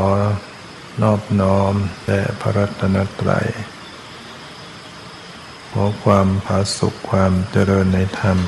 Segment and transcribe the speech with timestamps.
[0.00, 0.02] อ
[1.02, 1.74] นอบน้อม
[2.06, 3.46] แด่พระรัตนตรัย
[5.70, 8.38] ขอความผาสุขความเจริญในธรรม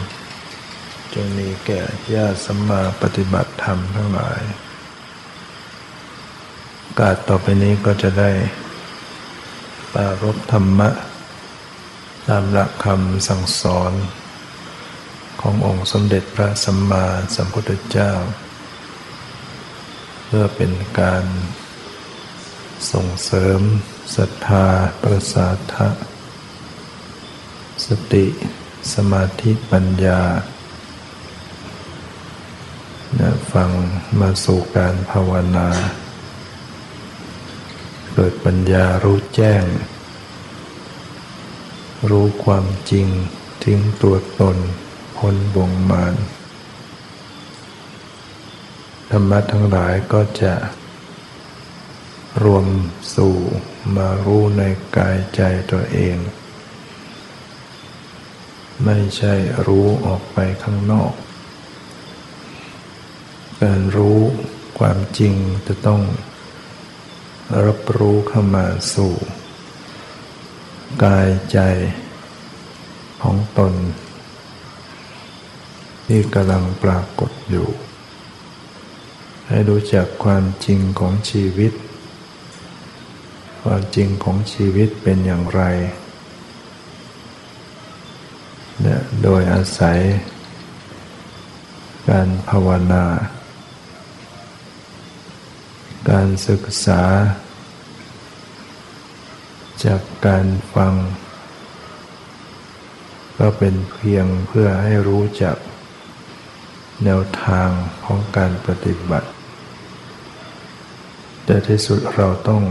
[1.14, 1.80] จงมีแก่
[2.14, 4.42] ญาติสัมมาปฏิบัติธรรมทั้งหลาย
[7.00, 8.30] กาสต่อไปนี้ก็จะได้
[9.92, 10.90] ปารบธรรมะ
[12.28, 13.92] ตามหลักคำสั่งสอน
[15.40, 18.12] ขององค์สมเด็จพระสัมมาสัมพุทธเจ้า
[20.36, 21.24] พื่อเป็นการ
[22.92, 23.60] ส่งเสริม
[24.16, 24.66] ศรัทธา
[25.02, 25.88] ประสาทะ
[27.86, 28.26] สติ
[28.94, 30.22] สมาธิปัญญา
[33.18, 33.70] นะฟัง
[34.20, 35.68] มาสู่การภาวนา
[38.12, 39.64] เกิดปัญญารู้แจ้ง
[42.10, 43.06] รู้ความจริง
[43.64, 44.56] ทิ้งตัวตน
[45.16, 46.14] พ้นบ่งมาน
[49.16, 50.54] รรมะทั้งหลายก็จะ
[52.44, 52.66] รวม
[53.16, 53.36] สู่
[53.96, 54.62] มารู้ใน
[54.96, 55.40] กายใจ
[55.72, 56.16] ตัวเอง
[58.84, 59.34] ไม่ใช่
[59.66, 61.12] รู้ออกไปข้างนอก
[63.62, 64.20] การรู้
[64.78, 65.34] ความจริง
[65.66, 66.02] จะต้อง
[67.66, 69.14] รับรู้เข้ามาสู่
[71.04, 71.58] กายใจ
[73.22, 73.72] ของตน
[76.06, 77.68] ที่กำลังปรากฏอยู่
[79.48, 81.72] ให้รู้จักความจริงของชีวิต
[83.62, 85.62] ความจริงของชีวิตเป็นอย่างไร
[88.80, 89.98] เนี่ยโดยอาศัย
[92.08, 93.04] การภาวนา
[96.10, 97.02] การศึกษา
[99.84, 100.94] จากการฟัง
[103.38, 105.56] ก็เป็นเพียงเพื่อให้รู้จัก
[107.04, 107.68] แนวทาง
[108.04, 109.28] ของการปฏิบัติ
[111.54, 112.64] แต่ที่สุดเราต้อง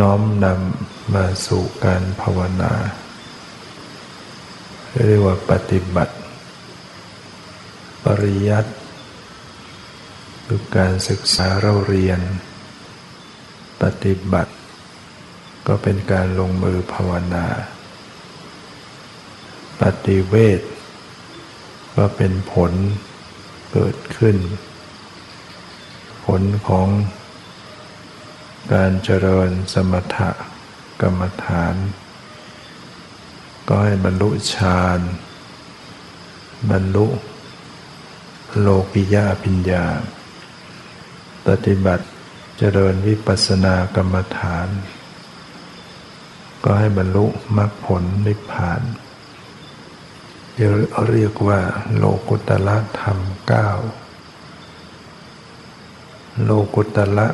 [0.00, 2.72] น้อมนำมาสู่การภาวนา
[5.06, 6.14] เรียกว่าปฏิบัติ
[8.04, 8.72] ปริยัติ
[10.46, 12.20] คือการศึกษาเราเรียน
[13.82, 14.54] ปฏิบัติ
[15.66, 17.46] ก็เป็นการลงมือภาวนา
[19.80, 20.60] ปฏิเวท
[21.96, 22.72] ก็เป็นผล
[23.72, 24.38] เกิดขึ้น
[26.32, 26.88] ผลของ
[28.72, 30.30] การเจริญสมถะ
[31.00, 31.74] กรรมฐาน
[33.68, 35.00] ก็ให้บรรลุฌาน
[36.70, 37.06] บรรลุ
[38.60, 39.86] โลกิยาปิญญา
[41.46, 42.06] ปฏิบัติ
[42.58, 44.68] เจริญวิปัสสนากรรมฐาน
[46.64, 48.80] ก็ให้บรรลุมรรคผลนิพพาน
[51.08, 51.60] เรียกว่า
[51.96, 53.70] โลกุตละธรรมเก้า
[56.44, 57.28] โลกุตละ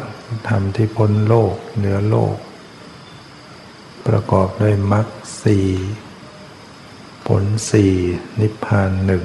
[0.49, 2.37] ธรรมที่พ้นโลกเหนือโลก
[4.07, 5.07] ประกอบด้วยมรรค
[5.43, 5.67] สี่
[7.27, 7.93] ผลสี่
[8.41, 9.25] นิพพานหนึ่ง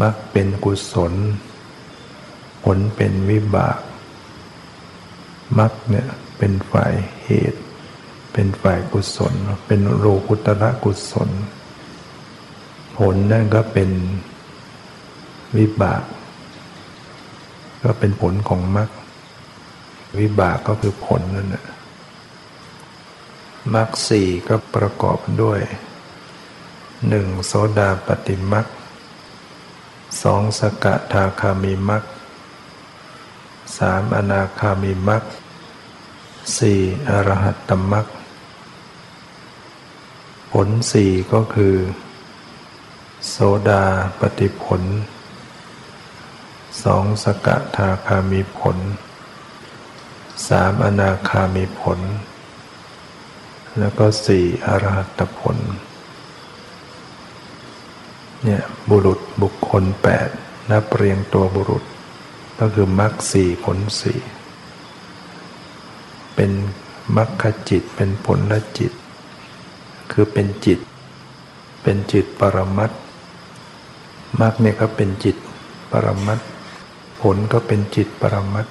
[0.00, 1.12] มักเป็นกุศล
[2.64, 3.78] ผลเป็นวิบาก
[5.58, 6.92] มักเนี่ยเป็นฝ่าย
[7.24, 7.60] เหตุ
[8.32, 9.34] เป็นฝ่ายกุศล
[9.66, 11.30] เป็นโลกุตระกุศล
[12.96, 13.90] ผลนั่นก็เป็น
[15.56, 16.02] วิบาก
[17.82, 18.88] ก็เป็นผลของมรรค
[20.18, 21.64] วิบากก็คือผลนั่นแหละ
[23.74, 25.60] มรรคสี่ก็ประกอบด้วย
[27.08, 28.66] หนึ่งโสดาปฏิมรรค
[30.22, 32.02] สองสกทาคามิมรรค
[33.78, 35.22] สามอนาคามิมรรค
[36.56, 38.06] สี่อรหัตตมรรค
[40.52, 41.76] ผลสี่ก็คือ
[43.28, 43.36] โส
[43.68, 43.84] ดา
[44.20, 44.82] ปฏิผล
[46.84, 48.76] สองสกทาคามีผล
[50.48, 52.00] สามอนาคามีผล
[53.78, 55.56] แล้วก็สี่อรหัตผล
[58.44, 60.28] เนี่ยบุรุษบุคคลแปด
[60.70, 61.84] นับเรียงตัวบุรุษ
[62.60, 64.20] ก็คือมรรคสี่ผลสี่
[66.34, 66.50] เป็น
[67.16, 68.92] มรรคจิตเป็นผลละจิต
[70.12, 70.78] คือเป็นจิต
[71.82, 72.90] เป็นจิตปรมัต
[74.40, 75.36] มรรคเนี่ยก็เป็นจิต
[75.92, 76.38] ปรมัต
[77.20, 78.66] ผลก็เป็นจิตปรมัต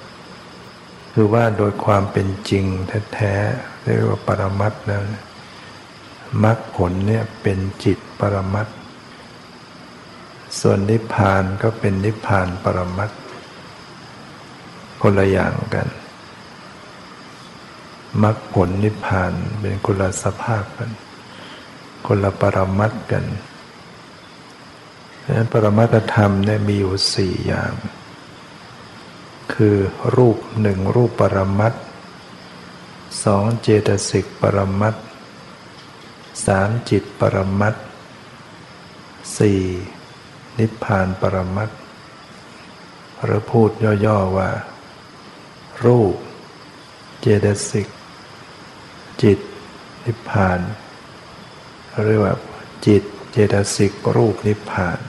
[1.13, 2.65] คือว่าโดยความเป็นจริง
[3.13, 5.01] แท้ๆเรียกว่าปรมัตแล้ว
[6.43, 8.67] มรรคผลเนี่ยเป็นจิตปรมัต
[10.59, 13.11] ส่วนนิพพานก็เป็นนิพพานปรมัต
[15.01, 15.87] คนละอย่างกัน
[18.23, 20.91] มรรคผลนิพพานเป็นคนละสภาพกัน
[22.07, 23.25] คนละปรมัตกัน
[25.23, 27.71] ดังนั้นปรมัตธรรมเนี่ยมีอยู่สี่อย่าง
[29.53, 29.77] คือ
[30.15, 31.73] รูปหนึ่งรูปปรมัต
[33.23, 34.95] สองเจตสิกปรมัต
[36.45, 37.75] สามจิตปรมัต
[39.37, 39.61] สี่
[40.59, 41.69] นิพพานปรมัต
[43.23, 43.69] หรือพูด
[44.05, 44.49] ย่อๆว่า
[45.85, 46.15] รูป
[47.21, 47.87] เจตสิก
[49.21, 49.39] จิต
[50.05, 50.59] นิพพาน
[52.05, 52.33] เรียกว่า
[52.87, 54.99] จิต เจตสิก รูปนิพพาน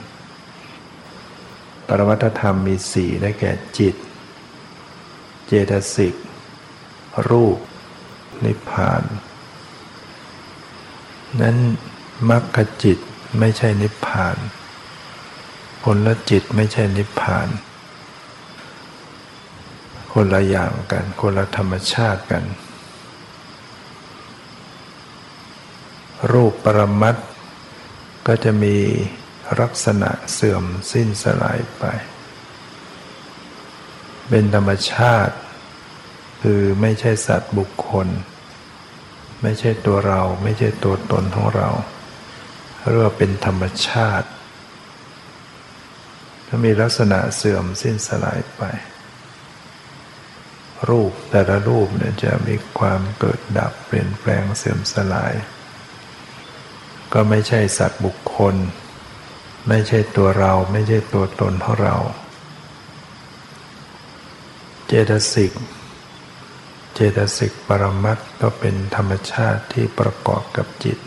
[1.87, 3.95] ปรมัตธรรมมีสี่ได้แก่จิต
[5.51, 6.15] เจตสิก
[7.29, 7.57] รูป
[8.45, 9.03] นิพพาน
[11.41, 11.57] นั้น
[12.29, 12.97] มรรคจิต
[13.39, 14.37] ไม่ใช่นิพพาน
[15.83, 17.47] ผลละจิตไม่ใช่นิพพาน
[20.13, 22.43] คนละอย่างกัน คนละธรรมชาติกัน
[26.31, 27.15] รูปปรมัต
[28.27, 28.75] ก็จะมี
[29.59, 31.85] ลักษณะเสื่อมสิ้นสลายไป
[34.29, 35.35] เป็นธรรมชาติ
[36.41, 38.07] คือไม่ใช่สัตว์บุคคล
[39.41, 41.69] ไม่ใช่ตัวเรา ไม่ใช่ตัวตนของเรา
[42.79, 44.27] เรียกว่าเป็นธรรมชาติ
[46.47, 48.61] ก็มีลักษณะเสื่อมสิ้นสลายไป
[50.89, 55.33] รูปแต่ละรูปเนี่ยจะมีความเกิดดับเปลี่ยนแปลงเสื่อมสลาย
[57.13, 58.55] ก็ไม่ใช่สัตว์บุคคล
[59.69, 61.95] ไม่ใช่ตัวเรา ไม่ใช่ตัวตนของเรา
[64.91, 65.51] เจตสิก
[66.93, 70.99] เจตสิกปรมัตก็เป็นธรรมชาติที่ประกอบกับจิต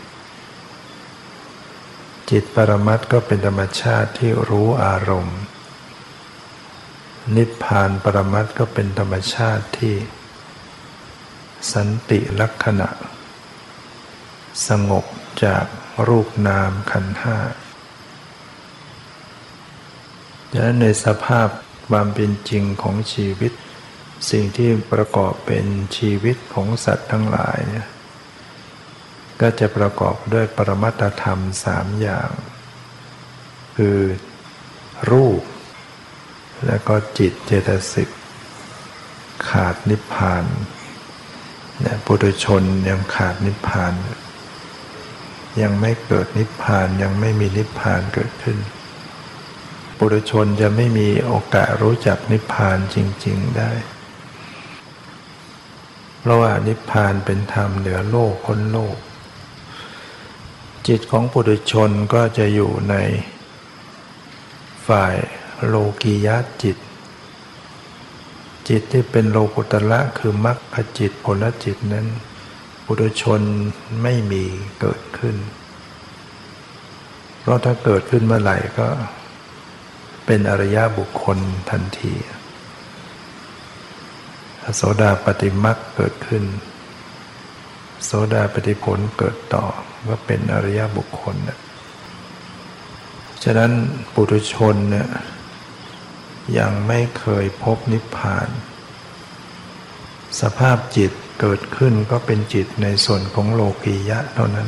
[2.29, 5.39] จิตปรมัตก็เป็นธรรมชาติที่รู้อารมณ์
[7.35, 9.95] นิพพานปรมัตก็เป็นธรรมชาติที่
[11.73, 12.89] สันติลักษณะ
[14.67, 15.05] สงบ
[15.43, 15.65] จาก
[16.07, 17.37] รูปนามขันห้า
[20.51, 21.47] ดังนั้นในสภาพ
[21.89, 23.53] ความเป็นจริงของชีวิต
[24.29, 25.65] สิ่งที่ประกอบเป็น
[25.97, 27.87] ชีวิตของสัตว์ทั้งหลายเนี่ย
[29.41, 32.29] ก็จะประกอบด้วยปรมัตธรรมสามอย่าง
[33.77, 33.99] คือ
[35.11, 35.41] รูป
[36.67, 38.09] และก็จิตเจตสิก
[39.49, 40.45] ขาดนิพพาน
[41.79, 43.93] เนี่ยปุถุชนยังขาดนิพพาน
[45.61, 48.57] ยังไม่เกิดนิพพานยังไม่มีนิพพานเกิดขึ้น
[49.97, 53.71] ปุถุชนจะไม่มีโอกาสรู้จักนิพพานจริง ๆได้
[56.25, 58.97] เพราะว่านิพพานเป็นธรรมเหนือโลกพ้นโลก
[60.87, 62.95] จิตของปุถุชนก็จะอยู่ใน
[64.87, 65.15] ฝ่าย
[65.67, 66.77] โลกียะจิต
[68.69, 72.07] จิตที่เป็นโลกุตละคือมรรคจิตผลจิตนั้น
[72.85, 73.41] ปุถุชน
[74.01, 74.43] ไม่มี
[74.79, 75.35] เกิดขึ้น
[77.41, 78.87] เพราะถ้าเกิดขึ้นเมื่อไหร่ก็
[80.25, 81.37] เป็นอริยบุคคล
[81.69, 82.13] ทันที
[84.75, 86.43] โสดาปฏิมักเกิดขึ้น
[88.05, 89.65] โสดาปฏิผลเกิดต่อ
[90.07, 91.59] ว่าเป็นอริยบุคคลนะ
[93.43, 93.71] ฉะนั้น
[94.13, 95.09] ปุถุชนเนี่ย
[96.59, 98.49] ยังไม่เคยพบนิพพาน
[100.41, 104.67] สภาพจิตเกิดขึ้นก็เป็นจิตในส่วนของโลกียะเท่านั้น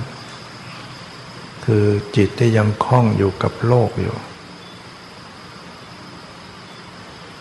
[1.65, 1.85] คือ
[2.15, 4.17] จิตที่ยังคล้องอยู่กับโลกอยู่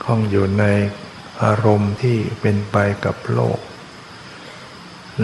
[0.05, 0.65] คล้องอยู่ใน
[1.43, 3.59] อารมณ์ที่เป็นไปกับโลก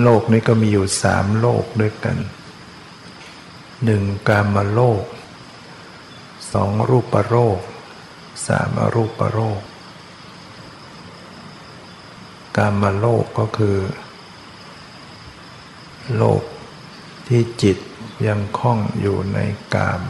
[0.03, 2.17] โลกนี้ก็มีอยู่สามโลกด้วยกัน
[3.85, 5.05] หนึ่งกามโลก
[6.53, 7.59] สองรูปโรค
[8.47, 9.61] สามอรูปโรค
[12.57, 13.79] กามโลกก็คือ
[16.17, 16.43] โลก
[17.29, 17.79] ที่จิต
[18.27, 19.39] ยังคล้องอยู่ใน
[19.75, 20.03] กาม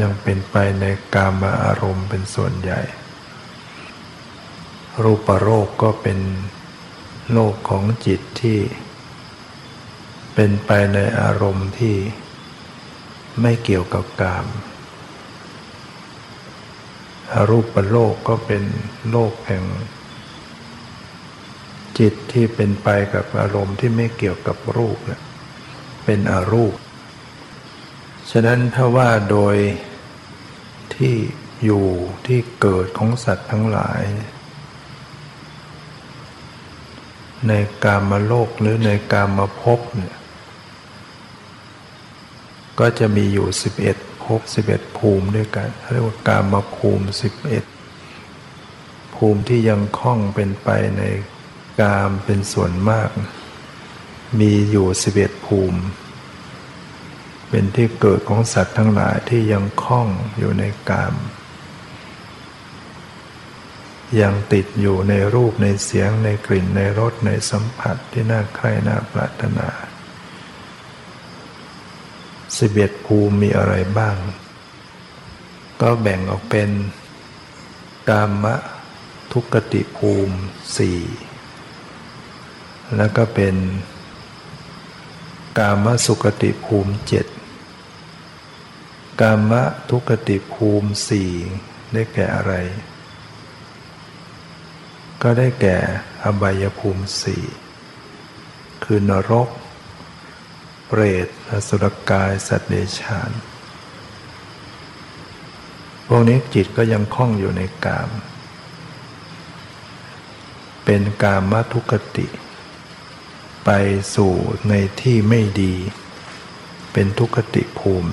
[0.00, 0.84] ยังเป็นไปใน
[1.14, 2.80] กามอารมณ์เป็นส่วนใหญ่
[5.00, 6.18] รูปโรคก็เป็น
[7.32, 8.58] โลกของจิตที่
[10.34, 11.96] เป็นไปในอารมณ์ที่
[13.40, 14.46] ไม่เกี่ยวกับกาม
[17.32, 18.62] อรูปโลกก็เป็น
[19.10, 19.64] โลกแห่ง
[21.98, 24.98] จิตที่เป็นไปกับอารมณ์ที่ไม่เกี่ยวกับรูป
[26.04, 26.76] เป็นอรูป
[28.30, 29.56] ฉะนั้นถ้าว่าโดย
[30.94, 31.14] ที่
[31.64, 31.86] อยู่
[32.26, 34.02] ที่เกิดของสัตว์ทั้งหลาย
[37.48, 37.52] ใน
[37.84, 40.16] กามโลกหรือในกามภพเนี่ย
[42.78, 43.48] ก็จะมีอยู่
[43.86, 47.06] 11ภพ11 ภูมิด้วยกันเรียกว่ากามภูมิ
[48.30, 50.68] 11 ภูมิที่ยังคล้องเป็นไป
[50.98, 51.02] ใน
[51.80, 53.10] กามเป็นส่วนมาก
[54.40, 55.80] มีอยู่ 11 ภูมิ
[57.48, 60.08] เป็นที่เกิดของสัตว์ทั้งหลายที่ยังคล้อง
[60.38, 61.14] อยู่ในกาม
[64.20, 69.68] ยังติดอยู่ในรูปในเสียงในกลิ่นในรสในสัมผัสที่น่าใคร่น่าปรารถนา
[72.58, 74.16] สิบเอ็ดภูมิมีอะไรบ้าง
[75.80, 76.70] ก็แบ่งออกเป็น
[78.10, 78.54] กามะ
[79.32, 80.36] ทุกติภูมิ
[80.76, 81.00] สี่
[82.96, 83.54] แล้วก็เป็น
[85.58, 87.26] กามสุกติภูมิเจ็ด
[89.20, 91.30] กามะทุกติภูมิสี่
[91.92, 92.54] ได้แก่อะไร
[95.22, 95.78] ก็ได้แก่
[96.24, 97.44] อบายภูมิสี่
[98.84, 99.48] คือนรก
[100.86, 103.30] เปรตอสุรกาย สัตว์เดชาน
[106.06, 108.10] พวกนี้จิตก็ยังคล้องอยู่ในกาม
[110.84, 112.26] เป็นกามมทุกติ
[113.64, 113.70] ไป
[114.14, 114.32] สู่
[114.68, 115.74] ในที่ไม่ดี
[116.92, 118.12] เป็นทุกติภูมิ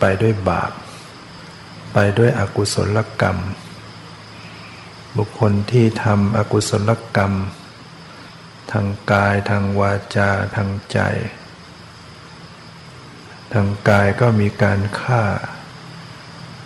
[0.00, 0.72] ไปด้วยบาป
[1.92, 3.38] ไปด้วยอกุศลกรรม
[5.16, 7.32] บุคคลที่ทำอกุศลกรรม
[8.72, 10.98] ทางกายทางวาจาทางใจ
[13.52, 15.22] ทางกายก็มีการฆ่า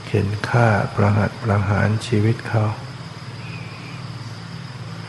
[0.07, 2.65] เข็นฆ่าประหัตประหารชีวิตเขา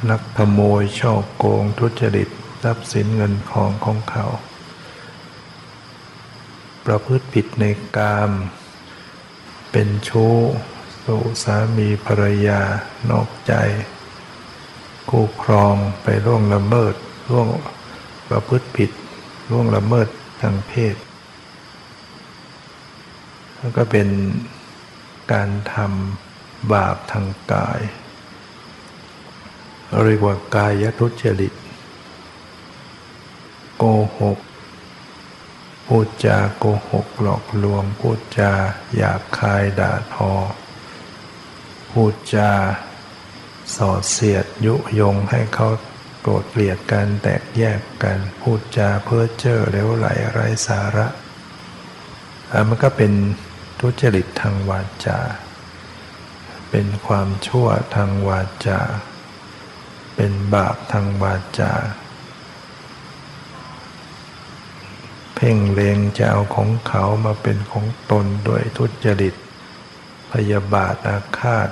[0.10, 2.30] ลักขโมยช่อโกงทุจริต
[2.64, 4.26] ทรัพย์สินเงินทองของเขา
[6.86, 7.66] ประพฤติผิดใน
[7.98, 8.32] กาม
[9.72, 10.36] เป็นชู้
[11.06, 12.62] สู่สามีภรรยา
[13.10, 13.54] นอกใจ
[15.10, 16.96] คู่ครองไปร่วงละเมิด
[17.30, 17.48] ร่วง
[18.30, 18.92] ประพฤติผิด
[19.52, 20.08] ร่วงละเมิด
[20.42, 20.96] ทางเพศ
[23.58, 24.08] แล้วก็เป็น
[25.32, 27.80] การทำบาปทางกาย
[30.06, 31.54] เรียกว่ากายทุจริต
[33.78, 33.84] โก
[34.20, 34.40] หก
[35.88, 38.52] พูดจาโกหกหลอกลวง พูดจา
[38.96, 40.34] หยาบคายด่าทอ
[41.94, 42.52] พูดจา
[43.76, 45.68] สอดเสียดยุยงให้เขา
[46.22, 51.08] โกรธเกลียดกันแตกแยกกันพูดจาเพ้อเจ้อเลวไหลไร้สาระ
[52.68, 53.12] มันก็เป็น
[53.80, 55.20] ทุจริตทางวาจา
[56.70, 58.80] เป็นความชั่วทางวาจา
[60.16, 61.72] เป็นบาปทางวาจา
[65.36, 69.36] เพ่งเลงจะเอาของเขามาเป็นของตนด้วยทุจริต
[70.32, 71.70] พยาบาทอาฆาต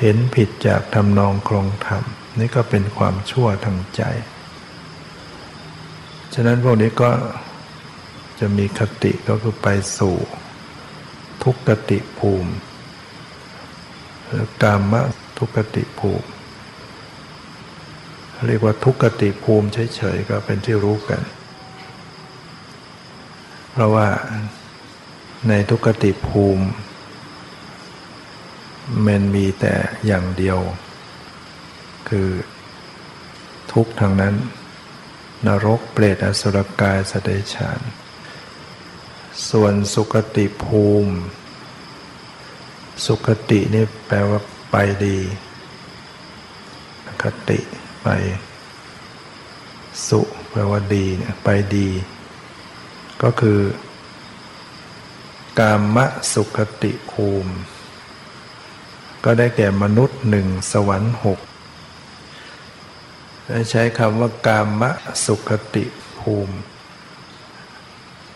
[0.00, 2.02] เห็นผิดจากทำนองครงธรรม
[2.38, 4.02] นี่ก็เป็นความชั่วทางใจ
[6.34, 7.10] ฉะนั้นพวกนี้ก็
[8.40, 10.16] จะมีคติก็คือไปสู่
[11.42, 12.52] ทุกขติภูมิ
[14.26, 15.02] หรือกามะ
[15.38, 16.28] ทุกขติภูมิ
[18.46, 21.20] เรียกว่าทุกขติภูมิเฉยๆก็เป็นที่รู้กัน
[23.72, 24.06] เพราะว่า
[25.48, 26.64] ในทุกขติภูมิ
[29.06, 29.74] มันมีแต่
[30.06, 30.58] อย่างเดียว
[32.08, 32.30] คือ
[33.72, 34.34] ทุกทางนั้น
[35.46, 37.80] นรกเปรตอสุรกายสเดชาน
[39.50, 41.14] ส่วนสุคติภูมิ
[43.06, 44.40] สุคตินี่แปลว่า
[44.70, 45.18] ไปดี
[47.22, 47.58] คติ
[48.02, 48.08] ไป
[50.08, 51.88] สุแปลว่าดีเนี่ยไปดี
[53.22, 53.60] ก็คือ
[55.58, 57.52] กามะสุคติภูมิ
[59.24, 61.38] ก็ได้แก่มนุษย์หนึ่งสวรรค์หก
[63.70, 64.90] ใช้คำว่ากามะ
[65.24, 65.84] สุคติ
[66.18, 66.56] ภูมิ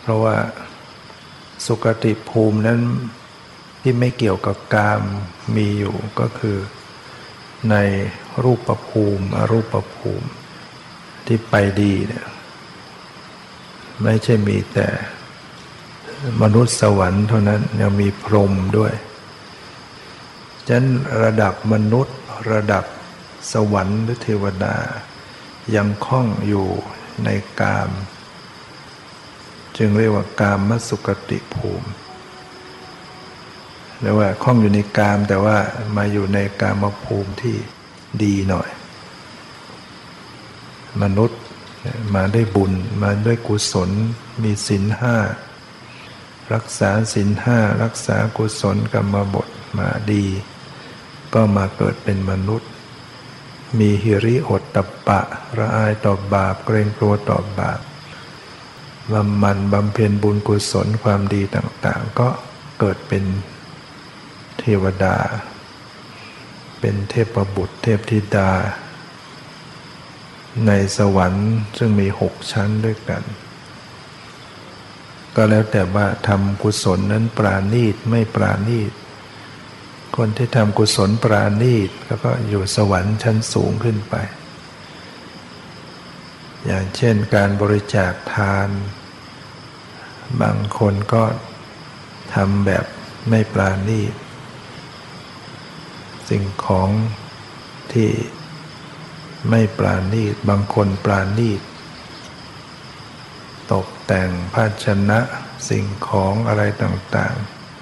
[0.01, 0.37] เพราะว่า
[1.67, 2.81] สุกติภูมินั้น
[3.83, 5.03] ที่ไม่เกี่ยวกับกาม
[5.57, 6.59] มีอยู่ก็คือ
[7.71, 7.77] ใน
[8.43, 10.29] รูปภูมิ อรูปภูมิ
[11.27, 12.27] ที่ไปดีเนี่ย
[14.03, 14.89] ไม่ใช่มีแต่
[16.43, 18.93] มนุษย์สวรรค์เท่านั้นยังมีพรหมด้วย
[20.67, 20.87] ฉะนั้น
[21.23, 22.17] ระดับมนุษย์
[22.53, 22.85] ระดับ
[23.53, 24.77] สวรรค์หรือเทวดา
[25.75, 26.67] ยังคล้องอยู่
[27.25, 27.29] ใน
[27.61, 27.91] กาม
[29.77, 31.89] จึงเรียกว่ากามมสุกติภูมิ
[34.01, 35.57] เรียกว่าคล้องอยู่ในกามแต่ว่า
[35.97, 37.57] มาอยู่ในกามภูมิที่
[38.23, 38.69] ดีหน่อย
[41.03, 41.41] มนุษย์
[42.15, 43.91] มาได้บุญมาด้วยกุศล
[44.43, 45.17] มีศีลห้า
[46.55, 50.25] รักษาศีลห้ารักษากุศลกรรมบทมาดี
[51.35, 52.71] ก็มาเกิดเป็นมนุษย์
[53.79, 55.21] มีหิริโอตตะปะ
[55.59, 57.81] ระอายต่อบาป เกรงกลัวต่อบาป
[59.13, 62.29] บำมันบำเพ็ญบุญกุศลความดีต่างๆ ก็
[62.81, 63.25] เกิดเป็น
[64.59, 65.17] เทวดา
[66.81, 68.51] เป็นเทพบุตรเทพธิดา
[70.67, 73.23] ในสวรรค์ซึ่งมีหกชั้นด้วยกัน
[75.37, 78.93] ก็แล้วแต่ว่าทำกุศลนั้นปราณีตไม่ปราณีต
[80.17, 84.15] คนที่ทำกุศลปราณีตแล้วก็อยู่สวรรค์ชั้นสูงขึ้นไป
[86.67, 88.69] อย่างเช่นการบริจาคทาน
[90.43, 91.25] บางคนก็
[92.35, 92.85] ทำแบบ
[93.29, 94.15] ไม่ปราณีต
[96.29, 96.91] สิ่งของ
[97.93, 98.11] ที่
[99.51, 101.61] ไม่ปราณีต บางคนปราณีต
[103.73, 105.21] ตกแต่งภาชนะ
[105.69, 107.35] สิ่งของอะไรต่าง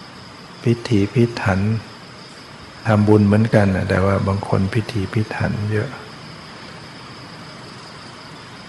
[0.08, 1.60] ๆ พิธีพิถัน
[2.86, 5.90] ทำบุญเหมือนกันแต่ว่าบางคนพิธีพิถันเยอะ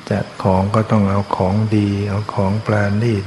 [0.09, 3.25] จัดของก็ต้องเอาของดี เอาของปราณีต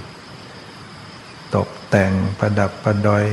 [1.55, 3.25] ตกแต่งประดับประดอย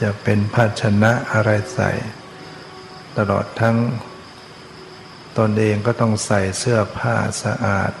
[0.00, 1.90] จะเป็นภาชนะอะไรใส่
[3.16, 3.76] ตลอดทั้ง
[5.38, 7.92] ตนเองก็ต้องใส่เสื้อผ้าสะอาด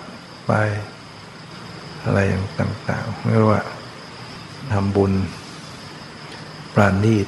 [0.46, 0.52] ไป
[2.04, 2.18] อะไร
[2.60, 3.62] ต่างๆเรียกว่า
[4.72, 5.12] ทำบุญ
[6.74, 7.26] ปราณีต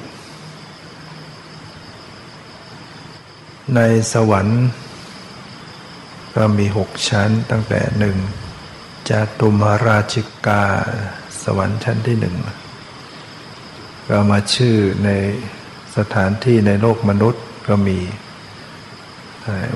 [3.75, 3.81] ใน
[4.13, 4.63] สวรรค์
[6.35, 8.17] ก็มีหกชั้นตั้งแต่หนึ่ง
[9.09, 10.63] จาตุมาราชิกา
[11.43, 12.35] สวรรค์ชั้นที่หนึ่ง
[14.09, 15.09] ก็มาชื่อใน
[15.97, 17.99] สถานที่ในโลกมนุษย์ก็มี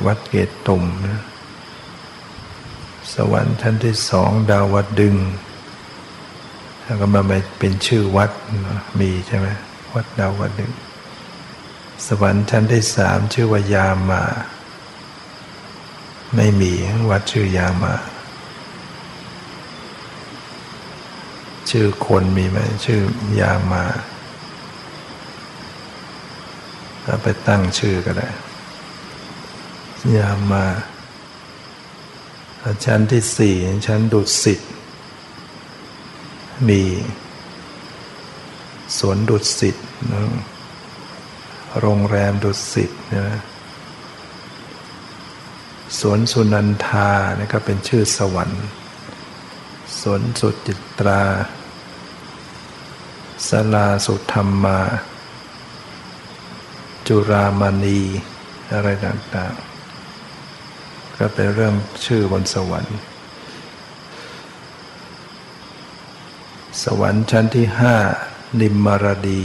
[0.05, 1.21] วัดเกตตุมนะ
[3.15, 5.15] สวรรค์ชั้นที่สองดาวดึง
[6.83, 7.21] แล้วก็มา
[7.59, 8.31] เป็นชื่อวัด
[8.99, 9.47] มีใช่ไหม
[9.93, 10.71] วัดดาวดึง
[12.07, 14.23] สวรรค์ชั้นที่สามชื่อว่ายามา
[16.35, 16.73] ไม่มี
[17.09, 17.93] วัดชื่อยามา
[21.69, 23.01] ชื่อคนมีไหมชื่อ
[23.39, 23.83] ยามา
[27.03, 28.29] เราไปตั้งชื่อก็ได้
[30.17, 30.65] ยามา
[32.85, 33.55] ชั้นที่สี่
[33.87, 34.59] ชั้นดุสิต
[36.67, 36.81] มี
[38.97, 39.75] สวนดุสิต
[41.79, 43.39] โรงแรมดุสิตนะ
[45.99, 48.65] สวนสุนันทานี่ก็เป็นชื่อสวรรค์
[50.01, 51.21] สวนสุจิตรา
[53.47, 54.79] สลาสุธรรมา
[57.07, 57.99] จุรามณี
[58.73, 61.73] อะไรต่างๆ ก็เป็นเรื่อง
[62.05, 62.97] ชื่อบนสวรรค์
[66.83, 67.95] สวรรค์ชั้นที่ห้า
[68.61, 69.43] นิมมารดี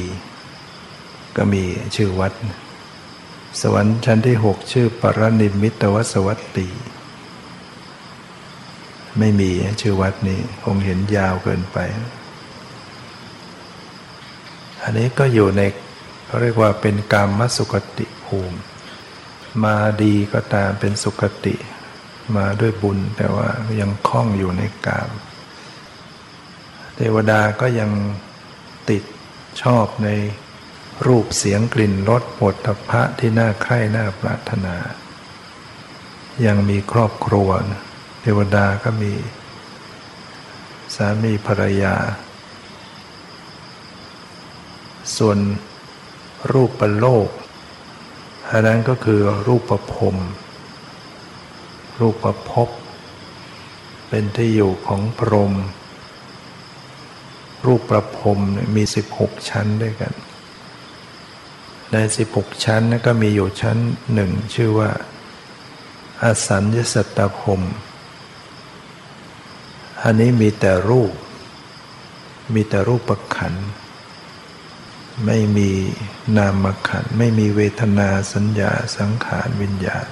[1.39, 1.65] ก็มี
[1.97, 2.33] ชื่อวัด
[3.61, 6.69] สวรรค์ชั้นที่หกชื่อปรนิมิตวสวัตตี
[9.19, 11.79] ไม่มีชื่อวัดนี้คงเห็นยาวเกินไป
[14.83, 15.63] อันนี้ก็อยู่ใน
[16.27, 18.59] เขาเรียกว่าเป็นกรรมสุกติภูมิ
[19.65, 21.55] มาดีก็ตามเป็นสุคติ
[22.37, 23.49] มาด้วยบุญแต่ว่า
[23.81, 25.11] ยังคล้องอยู่ในกาม
[26.97, 27.91] เทวดาก็ยัง
[28.91, 29.03] ติด
[29.63, 30.09] ชอบใน
[31.07, 34.77] รูปเสียงกลิ่นรสปวดทพะที่น่าใคร่น่าปรารถนา
[36.47, 37.49] ยังมีครอบครัว
[38.21, 39.13] เทวดาก็มี
[40.95, 41.95] สามีภรรยา
[45.17, 45.39] ส่วน
[46.53, 47.29] รูปประโลก
[48.51, 50.17] อันนั้นก็คือรูปประพรม
[52.01, 52.69] รูปประพบ
[54.09, 55.53] เป็นที่อยู่ของพรหม
[57.67, 58.39] รูปประพรม
[58.77, 60.13] มีสิบหกชั้นด้วยกัน
[61.93, 63.77] ในสิบหกชั้นนั้นก็มีอยู่ชั้น
[64.15, 64.91] หนึ่งชื่อว่า
[66.23, 67.63] อสัญญสัตตพรม
[70.03, 71.13] อันนี้มีแต่รูป
[72.55, 73.55] มีแต่รูปประขัน
[75.27, 75.71] ไม่มี
[76.37, 80.07] นามขัน ไม่มีเวทนาสัญญาสังขารวิญญาณ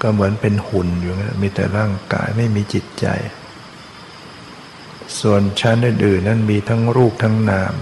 [0.00, 3.06] ก็เหมือนเป็นหุ่นอยู่นะมีแต่ร่างกายไม่มีจิตใจ
[5.20, 7.74] ส่วนชั้นอื่นๆนั้นมีทั้งรูปทั้งนาม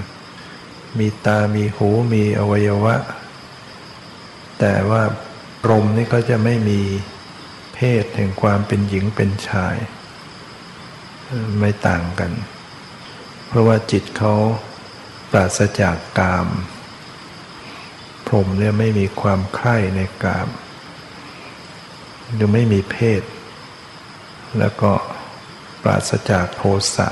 [0.98, 2.96] มีตามีหูมีอวัยวะ
[4.59, 5.03] แต่ว่า
[5.62, 6.81] พรมนี่ก็จะไม่มี
[7.74, 9.76] เพศแห่งความเป็นหญิงเป็นชาย
[11.59, 12.33] ไม่ต่างกัน
[13.46, 14.35] เพราะว่าจิตเขา
[15.31, 16.48] ปราศจากกาม
[18.26, 20.48] พรหมเนี่ยไม่มีความใคร่ในกาม
[22.35, 23.22] หรือไม่มีเพศ
[24.59, 24.92] แล้วก็
[25.83, 26.62] ปราศจากโท
[26.96, 27.09] สะ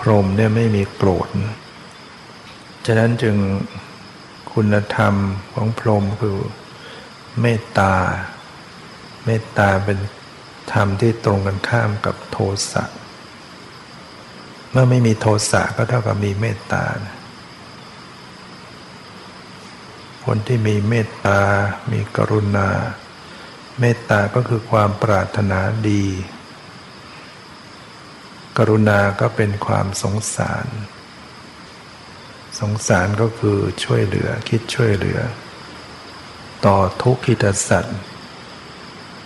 [0.00, 1.28] พรหมเนี่ยไม่มีโกรธ
[2.86, 3.36] ฉะนั้นจึง
[4.52, 5.14] คุณธรรม
[5.54, 6.38] ของพรหมคือ
[7.40, 7.94] เมตตา
[9.26, 9.98] เมตตาเป็น
[10.72, 12.38] ธรรมที่ตรงกันข้ามกับโท
[12.72, 12.84] สะ
[14.70, 16.84] เมื่อไม่มีโทสะก็เท่ากับมีเมตตา
[20.24, 21.40] คนที่มีเมตตา
[21.92, 22.68] มีกรุณา
[23.80, 26.04] เมตตาก็คือความปรารถนาดี
[28.58, 30.66] กรุณาก็เป็นความสงสาร
[32.60, 35.20] สงสารก็คือช่วยเหลือคิดช่วยเหลือ
[36.66, 37.98] ต่อทุกขิตสัตว์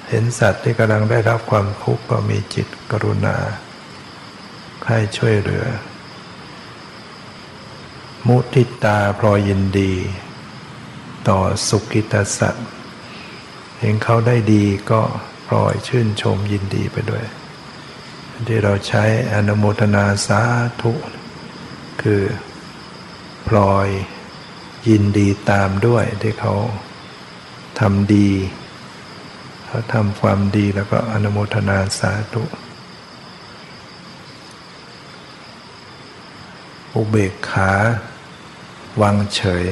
[0.09, 3.37] เห็นสัตว์ที่กำลังได้รับความทุกข์ก็มีจิตกรุณา
[4.83, 5.65] ใครช่วยเหลือ
[8.27, 9.93] มุทิตาพลอยยินดี
[11.29, 12.69] ต่อสุขิตสัตว์
[13.81, 15.01] เห็นเขาได้ดีก็
[15.47, 17.25] พลอยชื่นชมยินดีไปด้วย
[18.47, 20.41] ที่เราใช้อนุโมทนาสา
[20.81, 20.93] ธุ
[22.03, 22.23] คือ
[23.49, 23.89] พลอย
[24.89, 26.55] ยินดีตามด้วยที่เขา
[27.81, 28.31] ทำดี
[29.67, 32.45] เขาทำความดีแล้วก็อนุโมทนาสาธุ
[36.95, 37.73] อุเบกขา
[39.01, 39.67] วางเฉย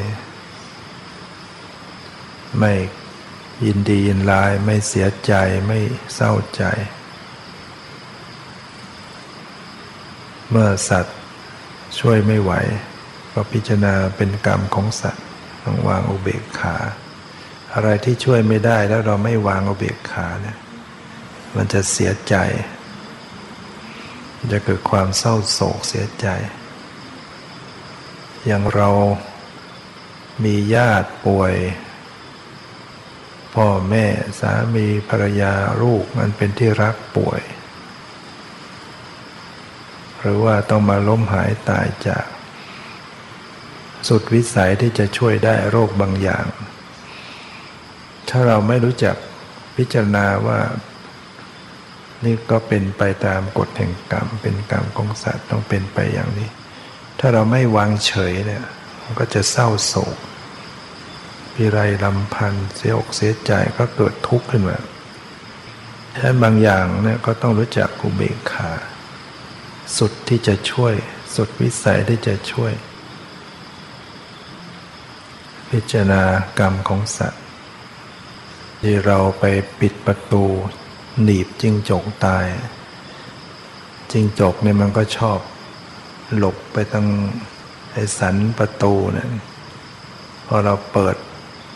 [2.58, 2.72] ไม่
[3.64, 5.32] ยินดียินลายไม่เสียใจ
[5.66, 5.78] ไม่
[6.14, 6.62] เศร้าใจ
[10.50, 11.18] เมื่อสัตว์
[11.98, 12.52] ช่วยไม่ไหว
[13.32, 15.24] ก็พิจารณาเป็นกรรมของสัตว์
[15.64, 16.76] ต้องวางอุเบกขา
[17.74, 20.58] อะไรที่ช่วยไม่ได้แล้วเราไม่วางอุเบกขาเนี่ย
[21.56, 22.34] มันจะเสียใจ
[24.52, 26.26] จะเกิดความเศร้าโศกเสียใจ
[28.46, 28.90] อย่างเรา
[30.44, 31.54] มีญาติป่วย
[33.54, 34.06] พ่อแม่
[34.40, 37.42] สามีภรรยาลูกมันเป็นที่รักป่วย
[40.20, 42.26] หรือว่าต้องมาล้มหายตายจาก
[44.08, 46.46] สุดวิสัยที่จะช่วยได้โรคบางอย่าง
[48.28, 49.16] ถ้าเราไม่รู้จัก
[49.76, 50.60] พิจารณาว่า
[52.24, 56.48] นี่ก็เป็นไปตามกฎแห่งกรรม เป็นกรรมของสัตว์ต้องเป็นไปอย่างนี้
[57.18, 58.64] ถ้าเราไม่วางเฉยเนี่ย
[59.02, 60.16] มันก็จะเศร้าโศก
[61.54, 64.78] พิไรลำพันเสียอกเสียใจก็เกิดทุกข์ขึ้นมา
[66.14, 68.70] ฉะนั้นบางอย่างเนี่ยก็ต้องรู้จักกุเบกขา
[69.98, 70.94] สุดที่จะช่วย
[71.36, 72.72] สุดวิสัยที่จะช่วย
[75.76, 76.22] พิจารณา
[76.58, 77.44] กรรมของสัตว์
[78.82, 79.44] ที่เราไป
[79.80, 80.44] ปิดประตู
[81.22, 82.46] หนีบจิ้งจกตาย
[84.10, 85.38] จิ้งจกเนี่ยมันก็ชอบ
[86.36, 87.06] หลบไปทาง
[87.92, 89.28] ไอ้สันประตูเนี่ย
[90.46, 91.16] พอเราเปิด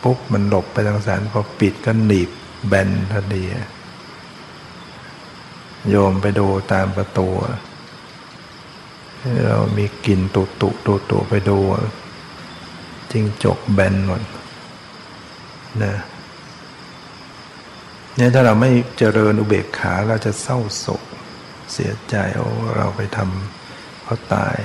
[0.02, 2.30] ปุ๊บมันหลบไปทางสันพอปิดก็หนีบ
[2.68, 3.44] แบนทันที
[5.88, 7.28] โยมไปดูตามประตู
[9.46, 11.59] เรามีกลิ่นตุตุตุตุไปดู
[13.16, 14.22] จิ้งจกแบนหมด
[15.83, 15.96] นะ
[18.16, 21.02] เนี่ยถ้าเราไม่เจริญอุเบกขาเราจะเศร้าโศก
[21.72, 24.57] เสียใจโอ้เราไปทำเขาตาย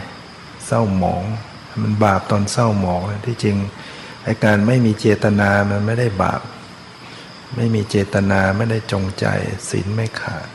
[0.65, 1.23] เศร้าหมอง
[1.81, 3.57] มันบาปตอนเศร้าหมองที่จริง
[4.23, 6.41] ไอการไม่มีเจตนามันไม่ได้บาป
[7.55, 9.25] ไม่มีเจตนาไม่ได้จงใจ
[9.69, 10.47] ศีลไม่ขาด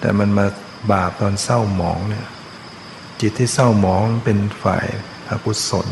[0.00, 0.46] แต่มันมา
[0.92, 2.26] บาปตอนเศร้าหมองเนี่ย
[3.20, 4.86] จิตที่เศร้าหมองเป็นฝ่าย
[5.30, 5.88] อกุศล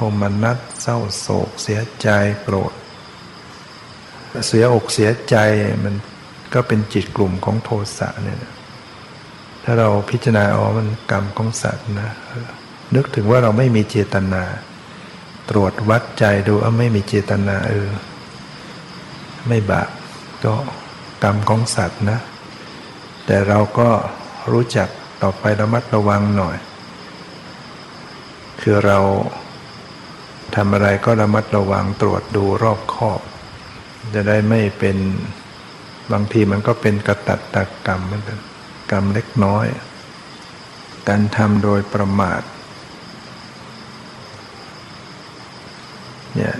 [0.00, 2.08] โทมนัสเศร้าโศกเสียใจ
[2.42, 2.72] โกรธ
[4.46, 5.36] เสียอกเสียใจ
[5.84, 5.94] มัน
[6.54, 8.38] ก็เป็นจิตกลุ่มของโทสะเนี่ย
[9.64, 12.10] ถ้าเราพิจารณาอ๋อมันกรรมของสัตว์นะ
[12.94, 14.44] นึกถึงว่าเราไม่มีเจตนา
[15.50, 17.90] ตรวจวัดใจดูว่าไม่มีเจตนาเออ
[19.48, 19.88] ไม่บาป
[20.44, 20.54] ก็
[21.22, 22.18] กรรมของสัตว์นะ
[23.26, 23.88] แต่เราก็
[24.52, 24.88] รู้จัก
[25.22, 26.56] ต่อไประมัดระวังหน่อย
[28.60, 28.98] คือเรา
[30.56, 33.20] ทำอะไรก็ระมัดระวังตรวจดูรอบคอบ
[34.14, 34.96] จะได้ไม่เป็น
[36.12, 37.56] บางทีมันก็เป็นกระตัดต
[37.86, 38.38] กรรมเหมือนกัน
[38.90, 39.66] กรรมเล็กน้อย
[41.08, 42.42] การทำโดยประมาท
[46.34, 46.54] เนี่ย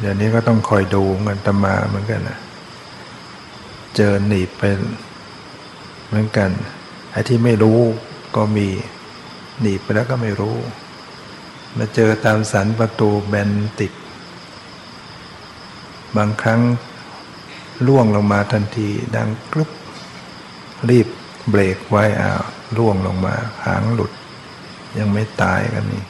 [0.00, 2.38] เดี๋ยวนี้ก็ต้องคอยดูเงินตมาเหมือนกันนะ
[3.96, 4.62] เจอหนีบไป
[6.06, 6.50] เหมือนกัน
[7.12, 7.80] ไอ้ที่ไม่รู้
[8.36, 8.68] ก็มี
[9.60, 10.56] หนีบไปแล้วก็ไม่รู้
[11.78, 13.92] มาเจอตามสันประตูแบนติด
[16.16, 16.60] บางครั้ง
[17.86, 19.70] ล่วงลงมาทันที ดังกรุบ
[20.88, 21.08] รีบ
[21.50, 22.42] เบรกไว้อ้าว
[22.76, 24.12] ล่วงลงมาหางหลุด
[24.98, 26.04] ยังไม่ตายกันนี่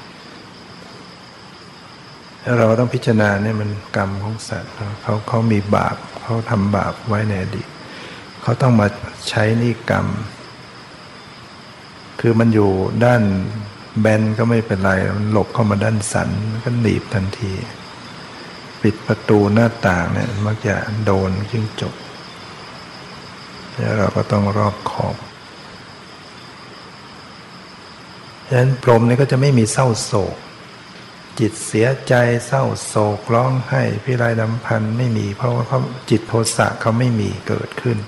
[2.43, 7.69] แล้วเราต้องพิจารณาเนี่ยมันกรรมของสัตว์เขาเขามีบาปเขาทำบาปไว้ในอดีต
[8.43, 8.87] เขาต้องมา
[9.29, 10.07] ใช้นี่กรรม
[12.21, 12.71] คือมันอยู่
[13.05, 13.23] ด้าน
[13.99, 17.53] แบนก็ไม่เป็นไรมันหลบเข้ามาด้านสันมันก็หนีบทันที
[18.83, 20.75] ปิดประตูหน้าต่างเนี่ยมักจะ
[21.05, 21.95] โดนยิ่งจบ
[23.77, 25.17] แล้วเราก็ต้องรอบขอบ
[28.47, 30.37] ฉะนั้นพรมนี่ก็จะไม่มีเศร้าโศก
[31.39, 32.15] จิตเสียใจ
[32.47, 37.99] เศร้าโศกร้องไห้พิไรดำพันไม่มี เพราะว่าเขาจิตโทสะเขาไม่มีเกิดขึ้น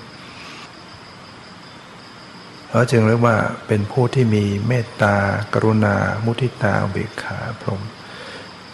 [2.75, 5.15] เราจึงเรียกว่าเป็นผู้ที่มีเมตตา
[5.53, 7.81] กรุณา มุทิตาเบกขาพรหม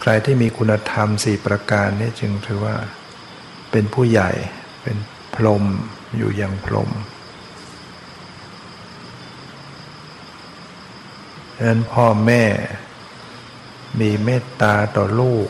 [0.02, 2.76] ใครที่มีคุณธรรมสี่ประการนี้จึงถือว่า
[3.72, 4.32] เป็นผู้ใหญ่
[4.84, 4.98] เป็น
[5.36, 5.64] พรหม
[6.18, 6.90] อยู่อย่างพรหม
[11.56, 12.44] ดังนั้นพ่อแม่
[14.00, 15.48] มีเมตตาต่อลูก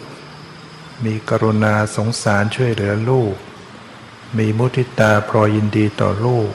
[1.06, 3.36] มีกรุณาสงสารช่วยเหลือลูก
[4.38, 6.52] มีมุทิตาพรอยินดีต่อลูก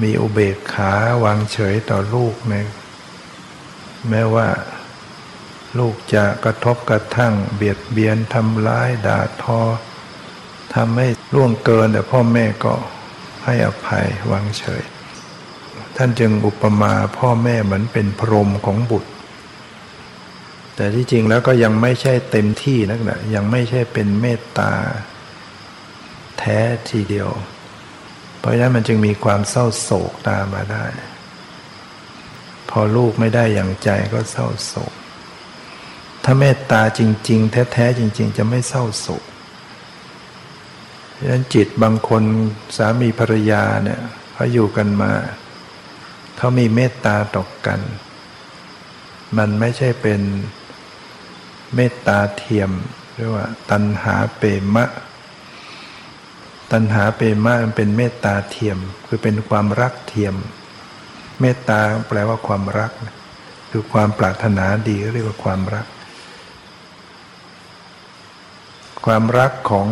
[0.00, 0.92] มีอุเบกขา
[1.24, 2.54] วางเฉยต่อลูกใน
[4.08, 4.48] แม้ว่า
[5.78, 9.60] ลูกจะกระทบกระทั่งเบียดเบียนทำร้ายด่าทอ
[10.74, 12.74] ทำให้ล่วงเกินแต่พ่อแม่ก็
[13.44, 14.82] ให้อภัยวางเฉย
[15.96, 19.10] ท่านจึงอุปมาพ่อแม่เหมือนเป็นพรหมของบุตร
[20.76, 24.72] แต่ที่จริงแล้วก็ยังไม่ใช่เต็มที่นักนะยังไม่ใช่เป็นเมตตา
[26.38, 26.58] แท้
[26.90, 27.28] ทีเดียว
[28.42, 30.84] เพราะฉะนั้นมันจึงมีความเศร้าโศกตามมาได้
[32.70, 34.92] พอลูกไม่ได้อย่างใจก็เศร้าโศก
[36.24, 37.00] ถ้าเมตตาจ
[37.30, 39.24] ริง ๆ แท้ๆจริง ๆ จะไม่เศร้าโศก
[41.18, 42.22] ฉะนั้นจิตบางคน
[42.76, 44.00] สามีภรรยาเนี่ย
[44.32, 45.12] เขาอยู่กันมา
[46.36, 47.80] เขามีเมตตาต่อกัน
[49.38, 50.20] มันไม่ใช่เป็น
[51.74, 52.70] เมตตาเทียม
[53.14, 54.42] เรียกว่า ตัณหาเป
[54.74, 54.88] มะ
[56.72, 60.34] ตัณหาเปรมะมันเป็นเมตตาเทียม คือเป็นความรักเทียม
[61.40, 62.92] เมตตาแปลว่าความรัก
[63.70, 65.86] คือความปรารถนาดีเรียกว่าความรัก
[69.06, 69.88] ความรักของ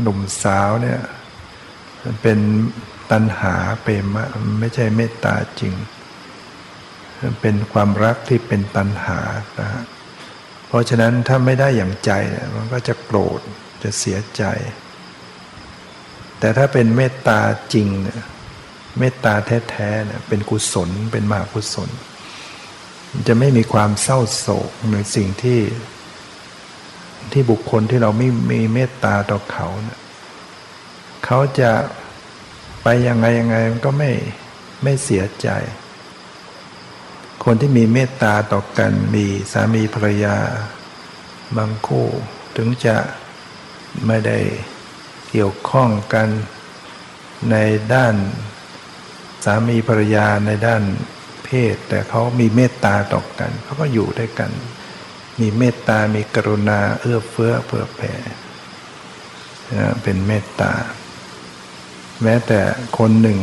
[0.00, 1.00] หนุ่มสาวเนี่ย
[2.02, 2.38] มันเป็น
[3.12, 5.74] ตัณหาเปรมะมันไม่ใช่เมตตาจริง
[7.20, 9.20] มันเป็นความรักที่เป็นตัณหา
[9.60, 9.84] นะฮะ
[10.66, 12.10] เพราะฉะนั้นถ้าไม่ได้อย่างใจ
[12.56, 13.40] มันก็จะโกรธ
[13.82, 14.44] จะเสียใจ
[16.40, 17.40] แต่ถ้าเป็นเมตตา
[17.74, 18.22] จริงเนี่ย
[18.98, 21.90] เมตตาแท้ๆเนี่ยเป็นกุศลเป็นมหากุศล
[23.28, 25.60] จะไม่มีความเศร้าโศกในสิ่งที่
[27.32, 30.00] ที่บุคคลที่เราไม่มีเมตตาต่อเขาเนี่ย
[31.24, 31.70] เขาจะ
[32.82, 34.10] ไปยังไงยังไงมันก็ไม่
[34.82, 35.48] ไม่เสียใจ
[37.44, 40.36] คนที่มีเมตตาต่อกันมีสามีภรรยา
[41.56, 42.06] บางคู่
[42.56, 42.96] ถึงจะ
[44.06, 44.38] ไม่ได้
[45.30, 46.28] เกี่ยวข้องกัน
[47.50, 47.56] ใน
[47.94, 48.14] ด้าน
[49.44, 50.82] สามีภรรยาในด้าน
[51.44, 54.50] เพศ แต่เขามีเมตตาต่อกันเขาก็อยู่ด้วยกัน
[55.40, 58.14] มีเมตตามีกรุณาเอื้อเฟื้อเผื่อแผ่
[60.02, 60.72] เป็นเมตตา
[62.22, 62.60] แม้แต่
[62.98, 63.38] คนหนึ่ง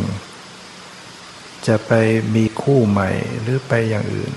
[1.68, 1.92] จะไป
[2.36, 3.10] มีคู่ใหม่
[3.42, 4.34] หรือไปอย่างอื่น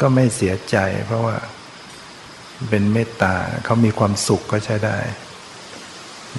[0.00, 1.36] ก็ไม่เสียใจเพราะว่า
[2.68, 4.98] เป็นเมตตาเขามีความสุขก็ใช้ได้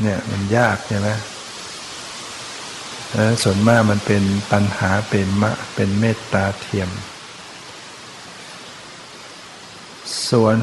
[0.02, 1.10] เนี่ยมันยากใช่ไหม
[3.14, 6.90] แล้วส่วนมากมันเป็นปัญหาเป็นมะเป็นเมตตาเทียม
[10.30, 10.58] ส่วน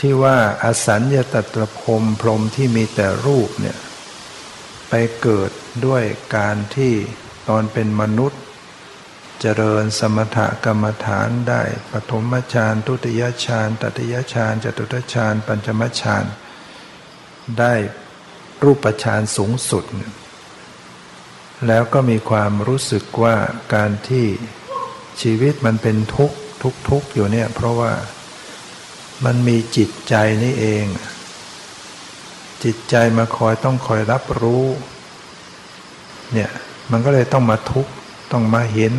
[0.00, 3.78] ที่ว่าอสัญญาตตรพรมพรมที่มีแต่รูปเนี่ย
[4.88, 5.50] ไปเกิด
[5.86, 6.02] ด้วย
[6.36, 6.94] การที่
[7.48, 8.40] ตอนเป็นมนุษย์
[9.40, 16.24] เจริญสมถกรรมฐานได้ปฐมฌานทุติยฌานตติยฌานจตุตฌานปัญจมฌาน
[17.58, 17.74] ได้
[18.64, 19.84] รูปฌานสูงสุด
[21.66, 23.36] แล้วก็มีความรู้สึกว่า
[23.74, 24.26] การที่
[25.20, 26.36] ชีวิตมันเป็นทุกข์
[26.88, 27.92] ทุกข์อยู่เนี่ย เพราะว่า
[29.24, 30.86] มันมีจิตใจนี่เอง
[32.64, 34.64] จิตใจมาคอยต้องคอยรับรู้
[36.32, 36.50] เนี่ย
[36.90, 37.92] มันก็เลยต้องมาทุกข์
[38.32, 38.94] ต้องมาเห็น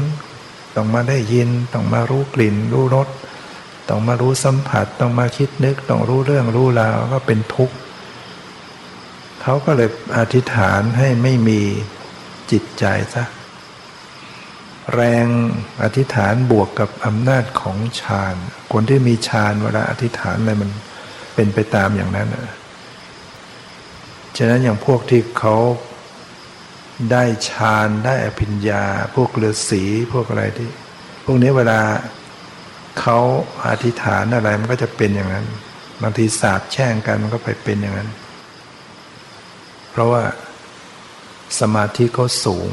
[0.76, 3.08] ต้องมาได้ยิน ต้องมารู้กลิ่น รู้รส
[3.90, 7.76] ต้องมารู้สัมผัส ต้องมาคิดนึก ต้องรู้เรื่องรู้ราวก็เป็นทุกข์
[9.42, 11.62] เขาก็เลยอธิษฐานให้ไม่มี
[12.52, 13.24] จิตใจซะ
[14.96, 15.26] แรง
[15.84, 18.36] อธิษฐานบวกกับอำนาจของฌาน
[18.74, 20.70] คนที่มีฌานเวลาอธิษฐานอะไรมัน
[21.36, 22.28] เป็นไปตามอย่างนั้น
[24.38, 25.56] ฉะนั้นอย่างพวกที่เขา
[27.12, 28.84] ได้ฌานได้อภิญญา
[29.16, 30.70] พวกฤาษีพวกอะไรที่
[31.26, 31.80] พวกนี้เวลา
[33.00, 33.18] เขา
[33.68, 35.46] อธิษฐานอะไรมันก็จะเป็นอย่างนั้น
[36.02, 38.10] บางทีสาบแช่งกันมันก็ไปเป็นอย่างนั้น
[40.00, 40.24] ราะว่า
[41.60, 42.70] สมาธิเขาสูง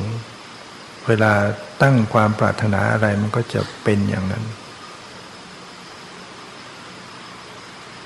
[1.07, 1.33] เวลา
[1.83, 4.45] ตั้งความปรารถนาอะไรมันก็จะเป็นอย่างนั้น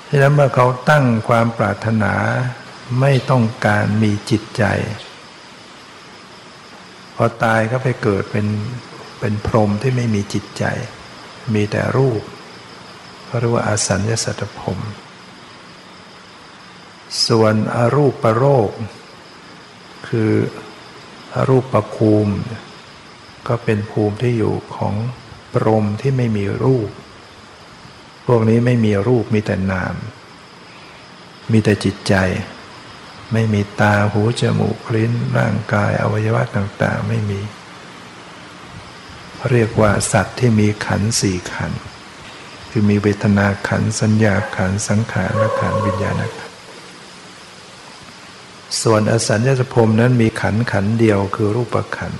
[0.07, 2.13] ดังนั้นเมื่อเขาตั้งความปรารถนา
[2.99, 4.63] ไม่ต้องการมีจิตใจ
[7.15, 8.47] พอตายก็ไปเกิดเป็น
[9.19, 10.63] เป็นพรหมที่ไม่มีจิตใจ
[11.53, 12.21] มีแต่รูป
[13.25, 14.79] เขาเรียกว่าอาสัญญสัตตพรม
[17.27, 18.71] ส่วนอรูปประโรค
[20.07, 20.31] คือ
[21.49, 22.33] รูปประภูมิ
[23.47, 24.95] ก็เป็นภูมิที่อยู่ของ
[25.53, 26.89] พรมที่ไม่มีรูป
[28.27, 29.95] พวกนี้ไม่มีรูปมีแต่นาม
[31.51, 32.13] มีแต่จิตใจ
[33.33, 37.41] ไม่มีตาหูจมูกลิ้นร่างกายอวัยวะต่าง ๆ ไม่มี
[39.49, 41.71] เรียกว่าสัตว์ที่มีขันสี่ขัน
[42.69, 46.50] คือมีเวทนาขันสัญญาขันสังขารขันวิญญาณขัน
[48.81, 52.13] ส่วนอสัญญาสพมนั้นมีขันขันเดียวคือรูปขัน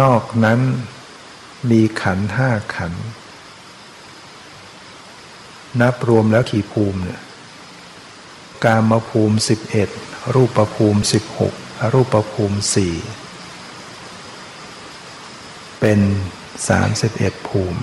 [0.00, 0.60] นอกนั้น
[1.70, 2.92] มีขันห้าขัน
[5.80, 7.20] นับรวมแล้วกี่ภูมิเนี่ย
[8.64, 9.88] กามภูมิสิบเอ็ด
[10.34, 12.94] รูปภูมิสิบหกอรูปภูมิสี่
[15.80, 16.00] เป็น
[16.68, 17.80] สามสิบเอ็ดภูมิ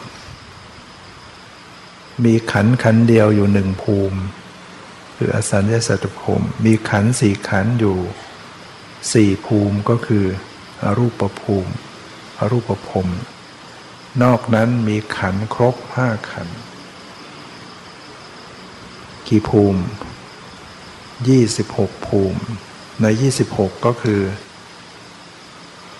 [2.23, 4.19] มีขันขันเดียวอยู่หนึ่งภูมิ
[5.15, 7.97] คืออสัญญาสัตภูมิมีขันสี่ขันอยู่
[9.13, 10.26] สี่ภูมิก็คือ
[10.84, 11.71] อรูปภูมิ
[12.39, 13.13] อรูปภูมิ
[14.23, 16.47] นอกนั้นมีขันครบห้าขัน
[19.28, 19.82] กี่ภูมิ
[21.54, 22.41] 26 ภูมิ
[23.02, 23.06] ใน
[23.45, 24.21] 26 ก็คือ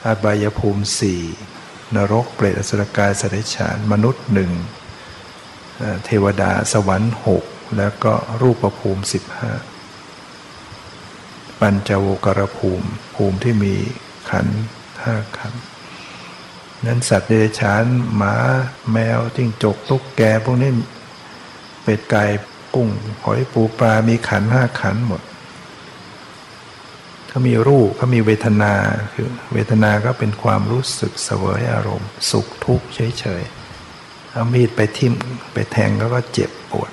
[0.06, 1.22] อบายภูมิสี่
[1.96, 4.52] นรกเปรตอสุรกายสัตว์ฉานมนุษย์หนึ่ง
[6.06, 7.44] เทวดาสวรรค์หก
[7.78, 9.52] แล้วก็รูปภูมิสิบห้า
[11.60, 13.76] ปัญจโวกรภูมิ ภูมิที่มี
[14.30, 14.48] ขัน
[15.04, 15.54] ห้าขัน
[16.86, 18.36] นั้นสัตว์เดรัจฉานหมา
[18.92, 20.72] แมวจิ้งจกตุ๊กแกพวกนี้
[21.84, 22.24] เป็ดไก่
[22.76, 22.90] กุ้ง
[23.24, 25.22] หอยปูปลามีขันห้าขันหมด
[27.28, 28.74] เขามีรูปเขามีเวทนา
[29.14, 35.14] คือเวทนาก็เป็นความรู้สึกเสวยอารมณ์ สุขทุกข์เฉยๆเอามีดไปทิ่ม
[35.54, 36.92] ไปแทงเขาก็เจ็บปวด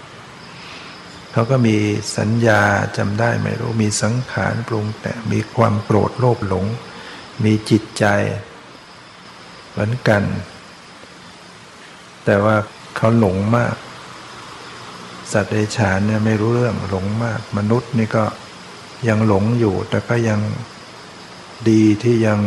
[1.33, 1.77] เขาก็มี
[2.19, 2.63] สัญญา
[2.97, 6.67] จำได้ไม่รู้ มีสังขารปรุงแต่มีความโกรธโลภหลง
[7.45, 8.05] มีจิตใจ
[9.71, 10.23] เหมือนกัน
[12.25, 12.57] แต่ว่า
[12.97, 13.75] เขาหลงมาก
[15.33, 18.25] สัตว์เดรัจฉานเนี่ยไม่รู้เรื่องหลงมาก มนุษย์นี่ก็
[19.09, 20.41] ยังหลงอยู่ แต่ก็ยัง
[21.69, 22.41] ดีที่ยัง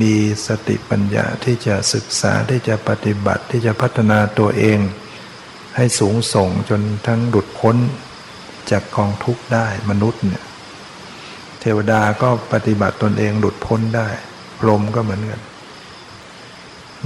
[0.00, 0.14] มี
[0.46, 4.78] สติปัญญาที่จะศึกษาที่จะปฏิบัติที่จะพัฒนาตัวเอง
[5.76, 7.76] ให้สูงส่งจนทั้งหลุดพ้น
[8.70, 10.44] จากกองทุกข์ได้มนุษย์เนี่ย
[11.60, 14.08] เทวดาก็ปฏิบัติตนเองหลุดพ้นได้
[14.58, 15.40] พรหมก็เหมือนกัน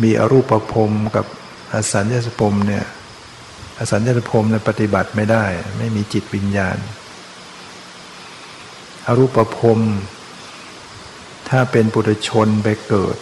[0.03, 1.27] มีอรูปภพกับ
[1.73, 2.85] อสัญญาสภพเนี่ย
[3.79, 5.45] อสัญญาภพในปฏิบัติไม่ได้
[5.79, 6.77] ไม่มีจิตวิญญาณ
[9.07, 9.79] อรูปภพ
[11.49, 13.17] ถ้าเป็นปุถุชนไปเกิด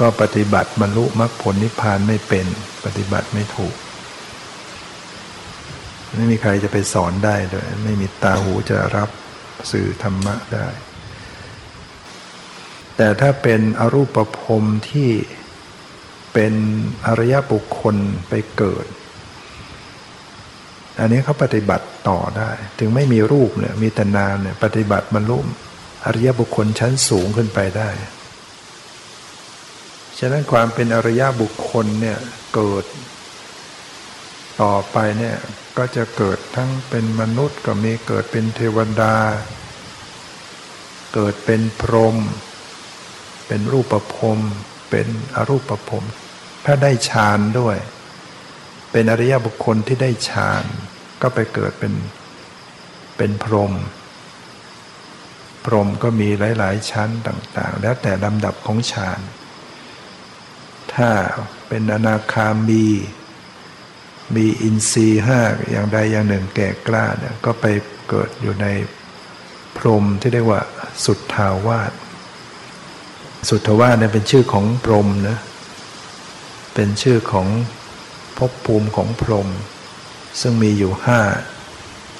[0.00, 2.46] ก็ปฏิบัติบรรลุมรรคผลนิพพานไม่เป็น
[2.84, 3.74] ปฏิบัติไม่ถูก
[6.14, 9.10] ไม่มีใครจะไปสอนได้เลยไม่มีตาหูจะรับ
[9.70, 10.68] สื่อธรรมะได้
[12.96, 15.10] แต่ถ้าเป็นอรูปภพที่
[16.32, 16.54] เป็น
[17.06, 17.96] อริยบุคคล
[18.28, 18.86] ไปเกิด
[21.00, 25.38] อันนี้เขาปฏิบัติต่อได้ ถึงไม่มีรูปเนี่ยมีแต่นามเนี่ยปฏิบัติบรรลุ
[26.06, 27.88] อริยบุคคลชั้นสูงขึ้นไปได้
[30.18, 32.18] ฉะนั้นความเป็นอริยบุคคลเนี่ย
[32.54, 32.84] เกิด
[34.62, 35.36] ต่อไปเนี่ย
[35.78, 39.16] ก็จะเกิดทั้งเป็นมนุษย์ก็มีเกิดเป็นเทวดา
[41.14, 42.16] เกิดเป็นพรหม
[43.46, 44.38] เป็นรูปภพ
[44.90, 45.06] เป็น
[45.36, 46.04] อรูปภพ
[46.64, 47.76] ถ้าได้ฌานด้วย
[48.92, 50.64] เป็นอริยบุคคลที่ได้ฌาน
[51.22, 51.94] ก็ไปเกิดเป็น
[53.16, 53.72] เป็นพรหม
[55.64, 59.20] พรหมก็มีหลาย ๆ ชั้นต่าง ๆ แล้วแต่ลำดับของฌาน
[60.94, 61.10] ถ้า
[61.68, 62.86] เป็นอนาคามี
[64.36, 67.66] มีอินทรีย์ห้าอย่างใดอย่างหนึ่งแก่กล้าเนี่ยก็ไป
[68.08, 68.66] เกิดอยู่ใน
[69.76, 70.60] พรมที่เรียกว่า
[71.04, 71.92] สุดทาวาส
[73.48, 75.38] สุทธวาสเนี่ยเป็นชื่อของพรมนะ
[76.74, 77.48] เป็นชื่อของ
[78.38, 79.48] ภพภูมิของพรม
[80.40, 81.20] ซึ่งมีอยู่ห้า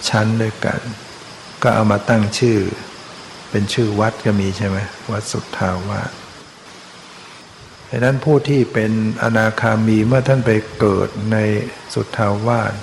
[0.09, 0.81] ชั้นด้วยกัน
[1.63, 2.59] ก็เอามาตั้งชื่อ
[3.51, 4.79] เป็นชื่อวัดก็มีใช่ไหม
[5.13, 6.11] วัดสุทธาวาส
[7.93, 11.36] ดังนั้นผู้ที่เป็นอนาคามีเมื่อท่านไปเกิดใน
[11.95, 12.74] สุทธาวาส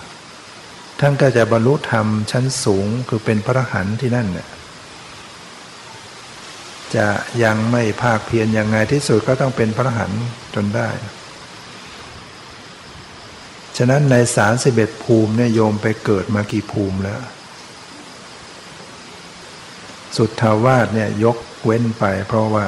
[1.00, 4.50] ท่านก็จะบรรลุธรรมชั้นสูงคือเป็นพระหันที่นั่นเนี่ย
[6.96, 7.08] จะ
[7.44, 10.12] ยังไม่ภาคเพียรยังไงที่สุดก็ต้องเป็นพระหัน
[10.56, 10.90] จนได้
[13.78, 17.22] ฉะนั้นในสารสิบเอ็ดภูมิเนี่ยโยมไปเกิดมากี่ภูมิแล้ว
[20.18, 22.66] สุทธาวาสเนี่ยยกเว้นไปเพราะว่า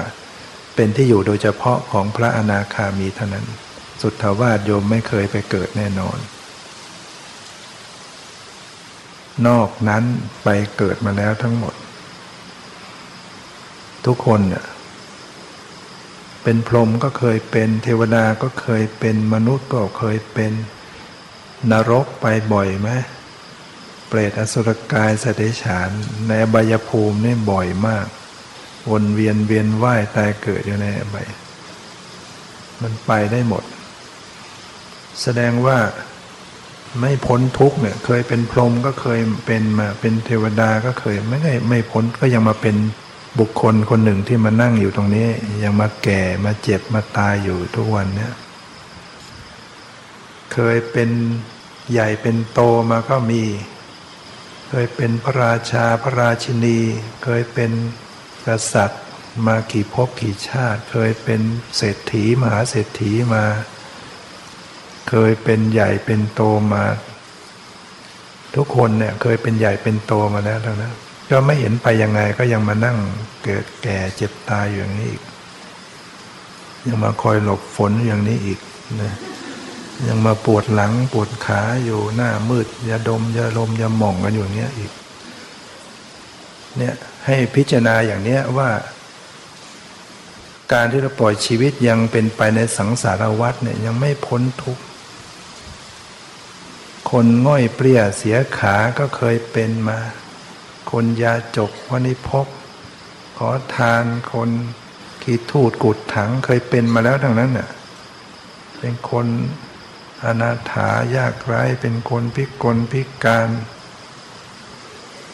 [0.82, 3.45] เป็นที่อยู่โดยเฉพาะของพระอนาคามีเท่านั้น
[4.01, 6.17] สุทธาวาสโยมไม่เคยไปเกิดแน่นอน
[9.47, 10.03] นอกนั้น
[10.43, 11.73] ไปเกิดมาแล้วทั้งหมด
[14.05, 14.65] ทุกคนเนี่ย
[16.43, 20.51] เป็นพรหมก็เคยเป็นเทวดาก็เคยเป็นมนุษย์ก็เคยเป็น
[21.71, 22.89] นรกไปบ่อยไหม
[24.07, 25.89] เปรตอสุรกายสติฉาน
[26.27, 28.07] ในบายภูมินี่บ่อยมาก
[28.91, 31.27] วนเวียนเวียนว่ายตายเกิดอยู่ในอบาย
[32.81, 33.63] มันไปได้หมด
[35.21, 35.77] แสดงว่า
[36.99, 42.75] ไม่พ้นทุกเนี่ย เคยเป็นพรหมก็เคยเป็นมาเป็นเทวดาก็เคยไม่ได้ไม่พ้นก็ยังมาเป็น
[43.39, 45.27] บุคคลคนหนึ่งที่มานั่งอยู่ตรงนี้
[45.63, 48.33] ยังมาแก่มาเจ็บมาตายอยู่ทุกวันเนี่ย
[50.53, 51.09] เคยเป็น
[51.91, 52.59] ใหญ่เป็นโต
[52.91, 53.43] มาก็มี
[54.69, 56.79] เคยเป็นพระราชาพระราชินี
[57.23, 57.71] เคยเป็น
[58.49, 59.03] กษัตริย์
[59.47, 61.41] มากี่ภพกี่ชาติ เคยเป็น
[61.77, 63.43] เศรษฐีมหาเศรษฐีมา
[65.09, 66.41] เคยเป็นใหญ่เป็นโต
[66.73, 66.83] มา
[68.55, 70.93] ทุกคนเนี่ยเคยเป็นใหญ่เป็นโตมาแล้วทั้งนั้น
[71.29, 72.97] ก็ไม่เห็นไปยังไงก็ยังมานั่ง
[73.43, 75.23] เกิดแก่เจ็บตายอย่างนี้อีก
[76.87, 78.59] ยังมาคอยหลบฝนอย่างนี้อีก
[79.01, 79.15] นะ
[80.07, 84.91] ยังมาปวดหลังปวดขาอยู่หน้ามืดยาดมยาลมยาหม่องกันอยู่เนี้ยอีก
[86.78, 86.95] เนี่ย
[87.26, 88.70] ให้พิจารณาอย่างเนี้ยว่า
[90.74, 94.84] การที่เราปล่อยชีวิตยังเป็นไปในสังสารวัฏเนี่ยยังไม่พ้นทุกข์
[97.11, 99.99] คนง่อยเปรี้ยเสียขาก็เคยเป็นมา
[100.91, 102.47] คนยาจกวณิพก
[103.38, 104.49] ขอทานคน
[105.24, 107.70] ขีทูดกุดถังเคยเป็นมาแล้วทั้งนั้นน่ะ
[108.80, 109.28] เป็นคน
[110.24, 113.49] อนาถายากไร้เป็นคนพิกลพิการ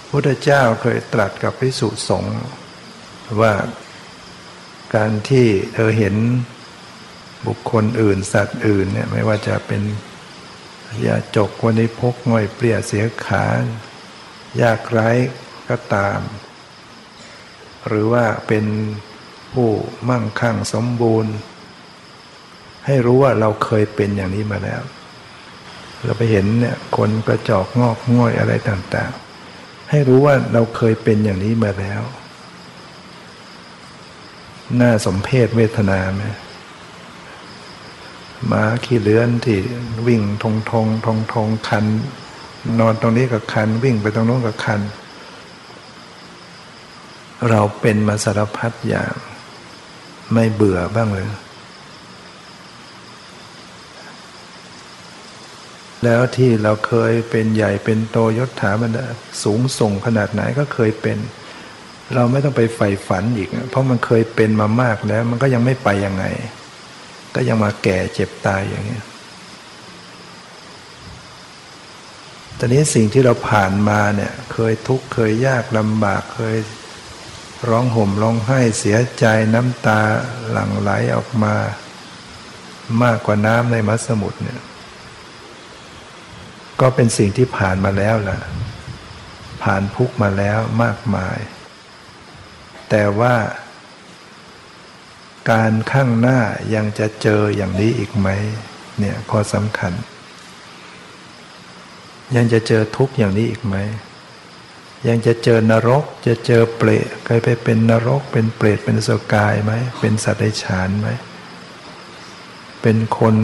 [0.09, 2.37] พุทธเจ้าเคยตรัสกับพิสุสงฆ์
[3.41, 3.53] ว่า
[4.95, 6.15] การที่เธอเห็น
[7.47, 9.81] บุคคลอื่นสัตว์อื่นเนี่ยไม่ว่าจะเป็น
[11.07, 13.45] ยาจกวันนี้พกง่อยเปรี้ยเสียขา
[14.61, 15.09] ยากไร้
[15.69, 16.19] ก็ตาม
[17.87, 18.65] หรือว่าเป็น
[19.53, 19.69] ผู้
[20.09, 21.33] มั่งคั่งสมบูรณ์
[22.85, 24.81] ให้รู้ว่าเราเคยเป็นอย่างนี้มาแล้ว
[26.03, 29.24] เราไปเห็นเนี่ยคนกระจอกงอกง่อยอะไรต่างๆ
[29.89, 32.01] ให้รู้ว่าเราเคยเป็นอย่างนี้มาแล้ว
[34.81, 36.23] น่าสมเพศเวทนาไหม
[38.51, 39.59] มาขี้เลื้อนที่
[40.07, 41.85] วิ่งทงทงทงทงคัน
[42.79, 44.81] นอนตรงนี้กับคัน วิ่งไปตรงโน้นกับคัน
[47.49, 49.13] เราเป็นมาสารพัดอย่าง
[50.33, 51.27] ไม่เบื่อบ้างเลย
[56.03, 59.05] แล้วที่เราเคยเป็นใหญ่เป็นโตยศถาบรรดา
[59.43, 61.17] สูงส่งขนาดไหนก็เคยเป็น
[62.15, 66.25] เราไม่ต้องไปใฝ่ฝันอีก เพราะมันเคยเป็นมามากแล้ว มันก็ยังไม่ไปยังไง
[67.35, 68.99] ก็ยังมาแก่เจ็บตายอย่างนี้
[72.59, 76.57] ตอนนี้สิ่งที่เราผ่านมาเนี่ย เคยทุกข์เคยยากลำบากเคย
[77.69, 79.99] ร้องห่มร้องไห้เสียใจน้ำตา
[80.51, 81.55] หลั่งไหลออกมา
[83.03, 84.59] มากกว่าน้ำในมัสมุทรเนี่ย
[86.81, 88.39] ก็เป็นสิ่งที่ผ่านมาแล้วล่ะ
[89.63, 91.39] ผ่านพุกมาแล้วมากมาย
[92.89, 93.35] แต่ว่า
[95.51, 96.39] การข้างหน้า
[96.75, 98.27] ยังจะเจออย่างนี้อีกไหม
[98.99, 99.93] เนี่ยข้อสำคัญ
[102.35, 103.75] ยังจะเจอทุกข์อย่างนี้อีกไหม
[105.07, 111.09] ยังจะเจอนรกจะเจอเปรตเคยไปเป็นนรก เป็นเปรตเป็นสกายไหมเป็นสัตว์ไดฉานไหม
[112.81, 113.35] เป็นคน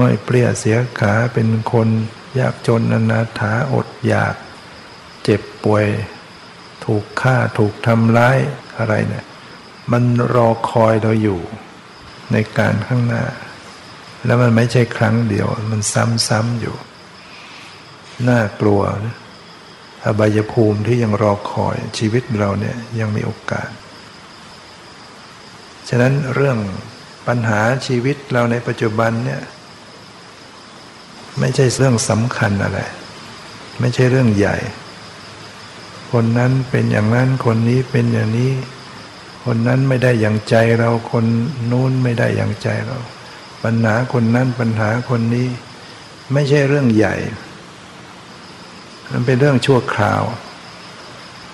[0.00, 1.88] ง่อยเปรี้ยเสียขาเป็นคน
[2.40, 4.34] ยากจนอนาถาอดอยาก
[5.22, 5.86] เจ็บป่วย
[6.84, 8.38] ถูกฆ่าถูกทำร้าย
[8.78, 9.24] อะไรเนี่ย
[9.92, 10.02] มัน
[10.34, 11.40] รอคอยเราอยู่
[12.32, 13.24] ในการข้างหน้า
[14.24, 15.80] แล้วมันไม่ใช่ครั้งเดียว มัน
[16.28, 16.76] ซ้ำๆอยู่
[18.28, 19.16] น่ากลัวนะ
[20.04, 23.68] อบายภูมิที่ยังรอคอยชีวิตเราเนี่ยยังมีโอกาส
[25.88, 26.58] ฉะนั้นเรื่อง
[27.26, 29.40] ปัญหาชีวิตเราในปัจจุบันเนี่ย
[31.40, 32.80] ไม่ใช่เรื่องสำคัญอะไร
[33.80, 34.56] ไม่ใช่เรื่องใหญ่
[36.12, 38.52] คนนั้นเป็นอย่างนั้นคนนี้เป็นอย่างนี้
[39.44, 41.24] คนนั้นไม่ได้อย่างใจเราคน
[41.70, 42.98] นู้นไม่ได้อย่างใจเรา
[43.64, 45.48] ปัญหาคนนั้นปัญหาคนนี้
[46.32, 47.16] ไม่ใช่เรื่องใหญ่
[49.10, 50.22] มันเป็นเรื่องชั่วคราว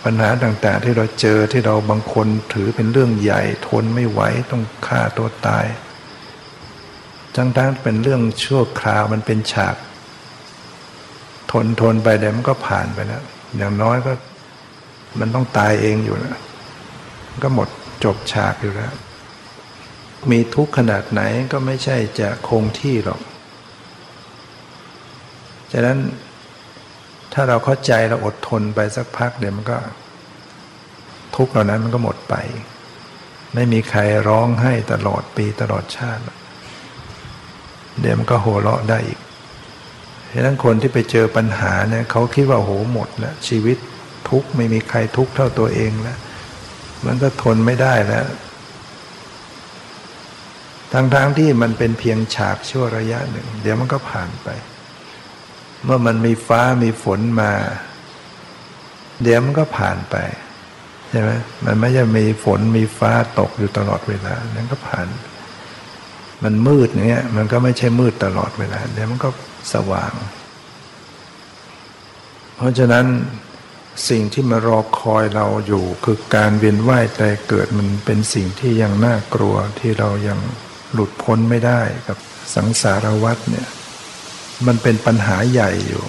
[0.04, 4.20] ปัญหาต่างๆที่เราเจอที่เราบางคนถือเป็นเรื่องใหญ่ ทนไม่ไหว
[4.50, 5.64] ต้องฆ่าตัวตาย
[7.36, 9.76] ทั้งๆเป็นเรื่องชั่วคราวมันเป็นฉาก
[11.52, 13.22] ทนทนไปเดี๋ยวมันก็ผ่านไปแล้ว
[13.56, 14.12] อย่างน้อยก็
[15.20, 16.38] มันต้องตายเองอยู่แล้ว
[17.42, 17.68] ก็หมด
[18.04, 18.92] จบฉากอยู่แล้ว
[20.30, 21.22] มีทุกข์ขนาดไหน
[21.52, 23.20] ก็ไม่ใช่จะคงที่หรอก
[25.72, 25.98] ฉะนั้น
[27.32, 29.78] ถ้าเราเข้าใจเราอดทนไปสักพักเดี๋ยวมันก็
[31.36, 32.34] ทุกเหล่านั้นมันก็หมดไป
[33.54, 36.22] ไม่มีใครร้องให้ตลอดปีตลอดชาติ
[38.00, 39.20] เดี๋ยวมันก็โหเราะได้อีก
[40.32, 43.76] ฉะนั้นคนที่ไปเจอปัญหาเนี่ยเขาคิดว่าโหหมดแล้วชีวิต
[44.28, 46.18] ทุกไม่มีใครทุกเท่าตัวเองแล้ว
[47.06, 48.26] มันก็ทนไม่ได้แล้ว
[50.92, 54.48] ทั้งๆทที่มันเป็นเพียงฉากชั่วระยะหนึ่ง เดี๋ยวมันก็ผ่านไป
[55.84, 57.52] เมื่อมันมีฟ้ามีฝนมา
[59.22, 60.16] เดี๋ยวมันก็ผ่านไป
[61.10, 61.30] ใช่ไหม
[61.64, 65.06] มันไม่ใช่มีฝนมีฟ้าตกอยู่ตลอดเวลานั้นก็ผ่าน
[66.44, 69.28] มันมืดเนี้ยมันก็ไม่ใช่มืดตลอดเวลาเดี๋ยวมันก็
[69.72, 70.12] สว่าง
[72.56, 73.06] เพราะฉะนั้น
[74.08, 80.38] สิ่งที่มารอคอยเราอยู่ คือการเวียนว่ายใจเกิดมันเป็นสิ่งที่ยังน่ากลัวที่เรายัง
[80.92, 82.18] หลุดพ้นไม่ได้กับ
[82.54, 83.68] สังสารวัฏเนี่ย
[84.66, 86.04] มันเป็นปัญหาใหญ่อยู่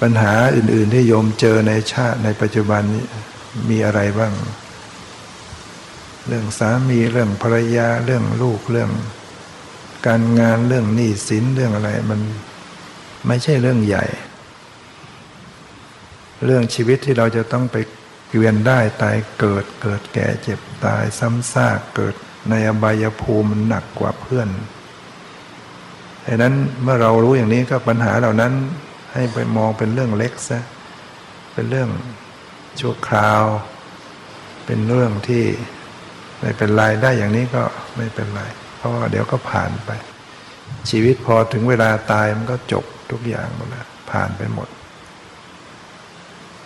[0.00, 3.04] ปัญหาอื่น ๆ ที่โยมเจอในชาติในปัจจุบันนี้
[3.70, 4.32] มีอะไรบ้าง
[6.26, 8.90] เรื่องสามีเรื่องภรรยาเรื่องลูกเรื่อง
[10.06, 12.20] การงานเรื่องหนี้สินเรื่องอะไร มัน
[13.26, 14.04] ไม่ใช่เรื่องใหญ่
[16.44, 17.76] เรื่องชีวิตที่เราจะต้องไป
[18.36, 22.14] เวียนได้ตายเกิดเกิดแก่เจ็บตายซ้ำซากเกิด
[22.50, 24.48] ในอบายภูมิมันหนักกว่าเพื่อน
[26.26, 28.52] ดังนั้นเมื่อเรารู้อย่างนี้ก็ปัญหาเหล่านั้น
[29.12, 30.60] ให้ไปมองเป็นเรื่องเล็กซะ
[31.52, 31.90] เป็นเรื่อง
[32.80, 33.44] ชั่วคราว
[34.66, 35.44] เป็นเรื่องที่
[36.44, 37.62] ไม่เป็นไรได้อย่างนี้ก็
[37.96, 38.42] ไม่เป็นไร
[38.76, 39.90] เพราะว่าเดี๋ยวก็ผ่านไป
[40.90, 44.68] ชีวิตพอถึงเวลาตายมันก็จบทุกอย่างหมดแล้วผ่านไปหมด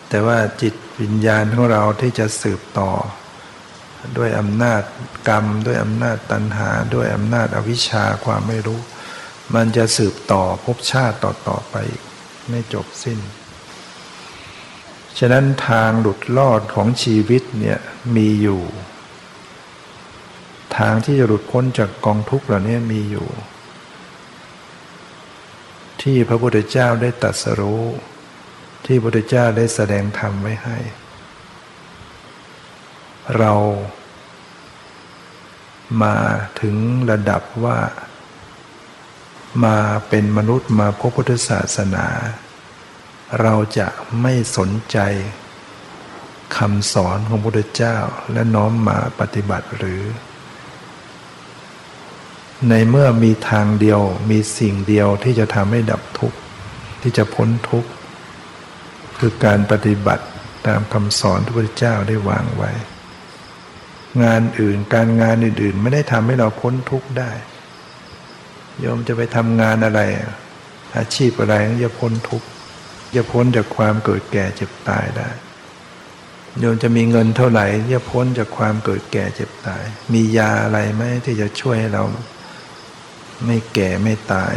[0.09, 2.91] แต่ว่าจิตวิญญาณของเราที่จะสืบต่อ
[4.19, 4.83] ด้วยอำนาจ
[5.29, 8.81] กรรม ด้วยอำนาจตัณหา ด้วยอำนาจอวิชชาความไม่รู้
[9.55, 11.77] มันจะสืบต่อภพชาติต่อต่อไป
[12.51, 13.19] ไม่จบสิ้น
[15.19, 17.79] ฉะนั้นทางหลุดรอดของชีวิตเนี่ย
[18.17, 18.63] มีอยู่
[20.77, 23.29] ทางที่จะหลุดพ้นจากกองทุกข์เหล่านี้มีอยู่
[26.03, 27.83] ที่พระพุทธเจ้าได้ตรัสรู้
[28.87, 30.79] ที่พระพุทธเจ้าได้แสดงธรรมไว้ให้
[33.37, 33.53] เรา
[36.03, 36.17] มา
[36.61, 36.77] ถึง
[37.11, 37.79] ระดับว่า
[39.65, 39.77] มา
[40.09, 42.07] เป็นมนุษย์มาพบพุทธศาสนา
[43.41, 43.89] เราจะ
[44.23, 44.99] ไม่สนใจ
[46.57, 47.97] คำสอนของพระพุทธเจ้า
[48.33, 50.03] และน้อมมาปฏิบัติหรือ
[52.67, 54.01] ในเมื่อมีทางเดียว
[54.31, 56.39] มีสิ่งเดียวที่จะทำให้ดับทุกข์
[57.03, 57.91] ที่จะพ้นทุกข์
[59.19, 60.25] คือการปฏิบัติ
[60.67, 62.71] ตามคำสอนที่พระเจ้าได้วางไว้
[64.23, 67.33] งานอื่นการงานอื่นๆ ไม่ได้ทำให้เราพ้นทุกข์ได้
[68.81, 70.01] โยมจะไปทำงานอะไร
[70.97, 72.49] อาชีพอะไรก็จะพ้นทุกข์
[73.15, 75.29] จะพ้นจากความเกิดแก่เจ็บตายได้
[76.59, 79.83] โยมจะมีเงินเท่าไหร่จะพ้นจากความเกิดแก่เจ็บตาย
[80.13, 82.05] มียาอะไรไหมที่จะช่วยให้เรา
[83.45, 84.55] ไม่แก่ไม่ตาย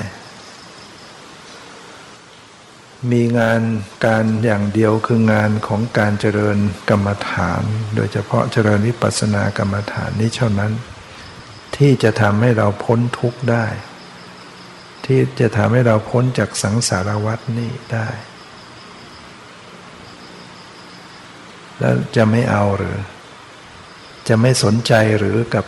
[3.11, 3.61] มีงาน
[4.05, 6.57] การอย่างเดียวคืองานของการเจริญ
[6.89, 7.61] กรรมฐาน
[7.95, 10.73] โดยเฉพาะเจริญวิปัสสนากรรมฐานนี้เท่านั้น
[11.77, 13.65] ที่จะทำให้เราพ้นทุกข์ได้
[15.05, 18.07] ที่จะทำให้เราพ้นจากสังสารวัฏนี้ได้
[21.79, 22.97] แล้วจะไม่เอาหรือ
[24.27, 25.65] จะไม่สนใจหรือกับ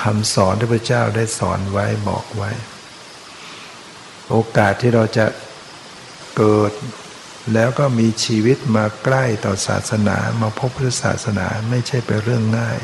[0.00, 2.50] คำสอนที่พระเจ้าได้สอนไว้บอกไว้
[4.30, 5.26] โอกาสที่เราจะ
[6.36, 6.72] เกิด
[7.54, 12.78] แล้วก็มีชีวิตมาใกล้ต่อศาสนามาพบพุทธศาสนาไม่ใช่เป็นเรื่องง่าย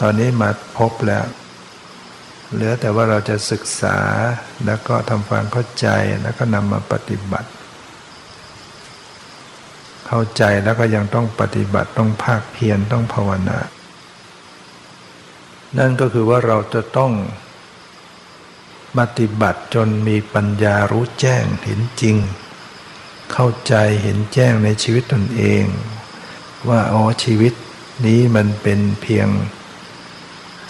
[0.00, 1.24] ตอนนี้มาพบแล้ว
[2.52, 3.98] เหลือแต่ว่าเราจะศึกษา
[4.66, 5.88] แล้วก็ทำความเข้าใจ
[6.22, 7.50] แล้วก็นำมาปฏิบัติ
[10.06, 13.58] เข้าใจแล้วก็ยังต้องปฏิบัติต้องภาคเพียรต้องภาวนา
[15.78, 17.12] นั่นก็คือว่าเราจะต้อง
[18.98, 22.16] ปฏิบัติจนมีปัญญารู้แจ้งเห็นจริง
[23.32, 25.64] เข้าใจเห็นแจ้งในชีวิตตนเอง
[26.68, 27.52] ว่าอ๋อชีวิต
[28.06, 29.28] นี้มันเป็นเพียง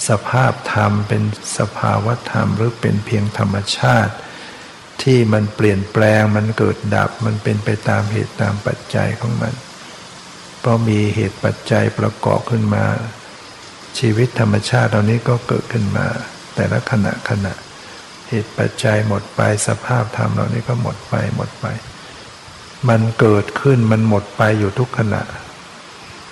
[0.09, 1.23] สภาพธรรมเป็น
[1.59, 4.15] สภาวะธรรมหรือเป็นเพียงธรรมชาติ
[5.03, 9.55] ที่มันเปลี่ยนแปลงมันเกิดดับมันเป็นไปตามเหตุตามปัจจัยของมัน
[10.61, 12.85] เพราะมีเหตุปัจจัยประกอบขึ้นมา
[13.99, 16.07] ชีวิตธรรมชาติเหล่านี้ก็เกิดขึ้นมา
[16.55, 17.53] แต่ละขณะขณะ
[18.29, 21.67] เหตุปัจจัยหมดไปสภาพธรรมเหล่านี้ก็หมดไปหมดไป
[22.89, 25.23] มันเกิดขึ้นมันหมดไปอยู่ทุกขณะ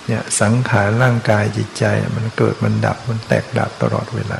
[0.07, 1.83] เนี่ยสังขารร่างกายจิตใจ
[2.17, 4.39] มันเกิดมันดับมันแตกดับตลอดเวลา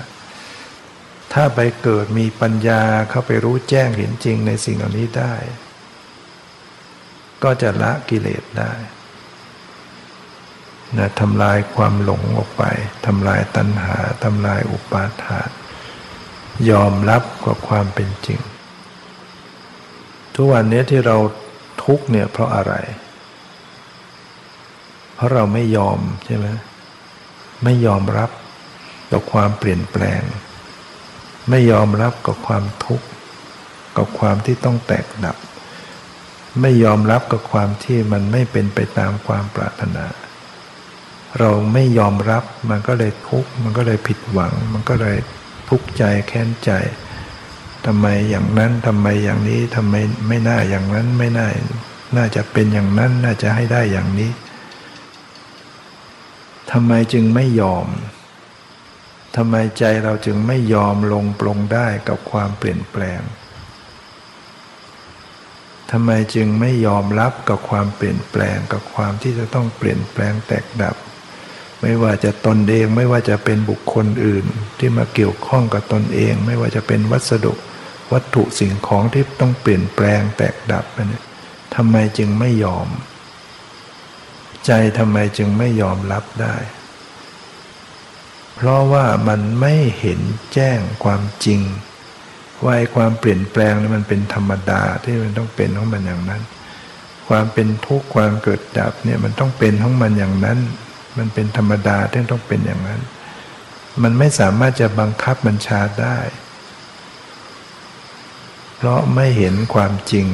[1.34, 5.34] ถ้าไปเกิดมีปัญญาเข้าไปรู้แจ้งเห็นจริงในสิ่งเหล่านี้ได้
[7.44, 8.74] ก็จะละกิเลสได้
[10.98, 12.64] นะทำลายความหลงออกไป
[13.06, 15.50] ทำลายตัณหาทำลายอุปาทาน
[16.70, 18.40] ยอมรับกับความเป็นจริง
[20.34, 21.18] ทุกวันนี้ที่เรา
[21.84, 22.74] ทุกเนี่ยเพราะอะไร
[25.16, 26.48] เพราะเราไม่ยอมใช่ไหม
[27.64, 28.30] ไม่ยอมรับ
[29.12, 30.22] กับความเปลี่ยนแปลง
[31.50, 33.08] ไม่ยอมรับกับความทุกข์
[33.98, 35.38] กับความที่ต้องแตกดับ
[36.62, 40.06] ไม่ยอมรับกับความที่มันไม่เป็นไปตามความปรารถนา
[41.40, 45.18] เราไม่ยอมรับมันก็เลยทุกข์มันก็เลยผิดหวัง มันก็เลย
[45.70, 46.72] ทุกข์ใจแค้นใจ
[47.86, 49.96] ทำไมอย่างนั้นทำไมอย่างนี้ทำไม
[50.28, 51.48] ไม่น่าอย่างนั้นไม่น่า
[52.18, 54.32] น่าจะเป็นอย่างนั้นน่าจะให้ได้อย่างนี้
[56.72, 57.88] ทำไมจึงไม่ยอม
[59.36, 63.22] ทำไมใจเราจึงไม่ยอมลงปลงได้กับความเปลี่ยนแปลง
[65.92, 70.96] ทำไมจึงไม่ยอมรับกับความเปลี่ยนแปลงกับความที่จะต้องเปลี่ยนแปลงแตกดับ
[71.84, 74.46] ไม่ว่าจะตนเองไม่ว่าจะเป็นบุคคลอื่น
[74.80, 77.54] ที่มาเกี่ยวข้องกับตนเอง ไม่ว่าจะเป็นวัสดุ
[78.12, 81.14] วัตถุสิ่งของที่ต้องเปลี่ยนแปลงแตกดับน
[81.76, 82.88] ทำไมจึงไม่ยอม
[84.66, 86.56] ใจทำไมจึงไม่ยอมรับได้
[88.56, 90.20] เพราะว่ามันไม่เห็น
[90.54, 91.62] แจ้งความจริง
[92.66, 96.42] ว่าความเปลี่ยนแปลงนี่มันเป็นธรรมดาที่มันต้องเป็นของมันอย่างนั้น
[97.28, 100.60] ความเป็นทุกข์ความเกิดดับเนี่ยมันต้องเป็นของมันอย่างนั้น
[101.18, 103.02] มันเป็นธรรมดาที่ต้องเป็นอย่างนั้น
[104.04, 106.18] มันไม่สามารถจะบังคับบัญชาได้
[108.76, 110.28] เพราะไม่เห็นความจริง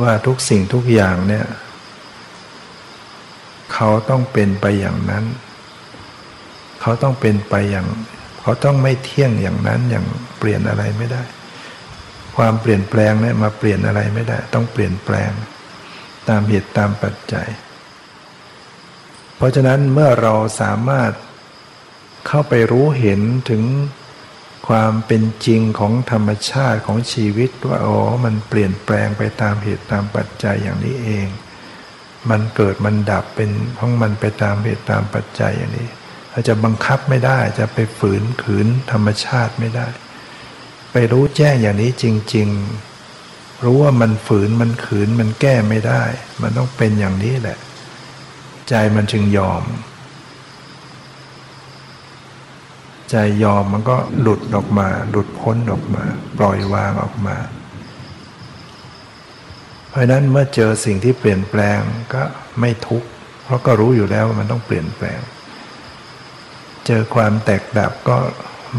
[0.00, 1.46] ว่าทุกสิ่งทุกอย่างเนี่ย
[3.74, 5.24] เขาต้องเป็นไปอย่างนั้น
[6.80, 7.86] เขาต้องเป็นไปอย่าง
[8.40, 10.06] เขาต้องไม่เที่ยงอย่างนั้นอย่าง
[10.38, 11.22] เปลี่ยนอะไรไม่ได้
[12.36, 15.30] ความเปลี่ยนแปลงเนี่ยมาเปลี่ยนอะไรไม่ได้ ต้องเปลี่ยนแปลง
[16.28, 17.48] ตามเหตุตามปัจจัย
[19.36, 21.12] เพราะฉะนั้นเมื่อเราสามารถ
[22.26, 23.20] เข้าไปรู้เห็น
[23.50, 23.62] ถึง
[24.68, 31.26] ความเป็นจริงของธรรมชาติของชีวิตว่าอ๋อมันเปลี่ยนแปลงไปตามเหตุตามปัจจัยอย่างนี้เอง
[32.30, 35.88] มันเกิดมันดับเป็นของมันไปตามเหตุตามปัจจัยอย่างนี้
[36.30, 39.86] เราจะบังคับไม่ได้จะไปฝืนขืนธรรมชาติไม่ได้
[40.92, 42.04] ไปรู้แจ้งอย่างนี้จ
[42.34, 42.93] ริง ๆ
[43.62, 46.02] รู้ว่ามันฝืนมันขืนมันแก้ไม่ได้
[46.42, 47.58] มันต้องเป็นอย่างนี้แหละ
[48.68, 49.62] ใจมันจึงยอม
[53.10, 56.04] ใจยอมมันก็หลุดออกมา หลุดพ้นออกมา
[56.38, 57.36] ปล่อยวางออกมา
[59.88, 61.78] เพราะนั้นเมื่อเจอสิ่งที่เปลี่ยนแปลง
[62.14, 62.22] ก็
[62.60, 63.08] ไม่ทุกข์
[63.44, 65.20] เพราะก็รู้อยู่แล้วว่ามันต้องเปลี่ยนแปลง
[66.86, 68.16] เจอความแตกดับก็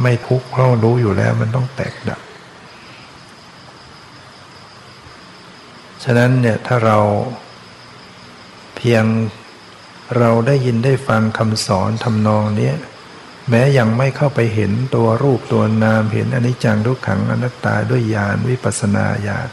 [0.03, 2.21] ไม่ทุกข์เพราะรู้อยู่แล้วมันต้องแตกดับ
[6.05, 6.99] ฉะนั้นเนี่ยถ้าเรา
[8.75, 9.03] เพียง
[10.17, 12.71] เราได้ยินได้ฟังคำสอนทำนองนี้
[13.49, 19.47] แม้ยังไม่เข้าไปเห็นตัวรูปตัวนามเห็นอนิจจังทุกขังอนัตตาด้วยญาณวิปัสนาญาณ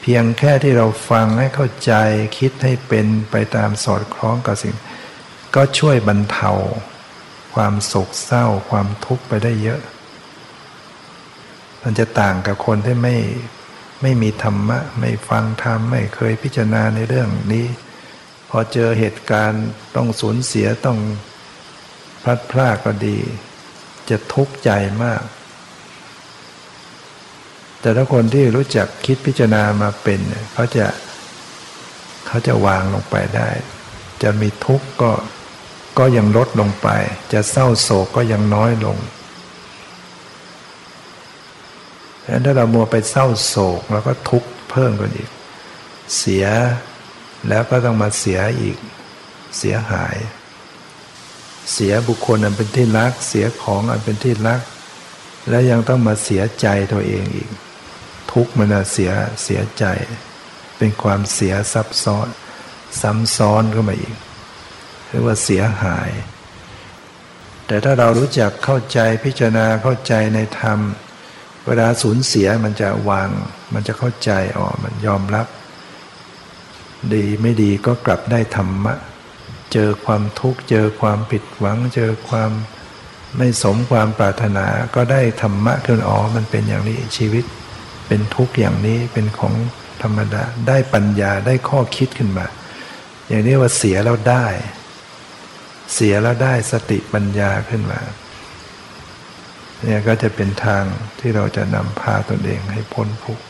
[0.00, 1.92] เพียงแค่ที่เราฟังให้เข้าใจ
[2.38, 4.74] คิดให้เป็นไปตามสอดคล้องกับสิ่ง
[5.54, 6.50] ก็ช่วยบรรเทา
[7.54, 9.80] ความโศกเศร้าความทุกข์ไปได้เยอะ
[11.82, 13.16] มันจะต่างกับคนที่ไม่
[14.02, 17.66] ไม่มีธรรมะ ไม่ฟังธรรม ไม่เคยพิจารณาในเรื่องนี้
[18.50, 19.64] พอเจอเหตุการณ์
[19.96, 20.98] ต้องสูญเสียต้อง
[22.22, 23.18] พลัดพรากก็ดี
[24.08, 24.70] จะทุกข์ใจ
[25.02, 25.22] มาก
[27.80, 30.20] แต่ถ้าคนที่รู้จักคิดพิจารณามาเป็น
[30.54, 30.86] เขาจะ
[32.26, 33.50] เขาจะวางลงไปได้
[34.22, 35.12] จะมีทุกข์ก็
[35.98, 36.88] ก็ยังลดลงไป
[37.32, 38.96] จะเศร้าโศกก็ยังน้อยลง
[42.22, 45.30] ดังนั้นถ้าเรามัวไปเศร้าโศกแล้วก็ทุกข์เพิ่มกันอีก
[46.16, 46.46] เสีย
[47.48, 48.76] แล้วก็ต้องมาเสียอีก
[49.58, 50.16] เสียหาย
[51.72, 54.60] เสียบุคคลอันเป็นที่รัก เสียของอันเป็นที่รัก
[55.48, 57.50] แล้วยังต้องมาเสียใจตัวเองอีก
[58.32, 59.12] ทุกมันเสีย
[59.42, 59.84] เสียใจ
[60.78, 62.28] เป็นความเสียซับซ้อน
[63.00, 64.16] ซ้ำซ้อนเข้ามาอีก
[65.08, 66.10] เรียกว่าเสียหาย
[67.66, 70.78] แต่ถ้าเรารู้จักเข้าใจพิจารณาเข้าใจในธรรม
[71.66, 73.28] เวลาสูญเสียมันจะวาง
[73.74, 75.46] มันจะเข้าใจอ๋อมันยอมรับ
[77.14, 78.94] ดีไม่ดีก็กลับได้ธรรมะ
[79.72, 82.50] เจอความทุกข์ เจอความผิดหวัง เจอความ
[83.38, 87.44] ไม่สมความปรารถนาก็ได้ธรรมะขึ้นอ๋อมันเป็นอย่างนี้ชีวิต
[88.08, 89.54] เป็นทุกข์อย่างนี้เป็นของ
[90.02, 92.46] ธรรมดา ได้ปัญญาได้ข้อคิดขึ้นมา
[93.28, 94.46] อย่างนี้ว่าเสียแล้วได้
[95.94, 98.00] เสียแล้วได้สติปัญญาขึ้นมา
[99.84, 100.84] เนี่ยก็จะเป็นทาง
[101.20, 103.44] ที่เราจะนำพาตนเองให้พ้นทุกข์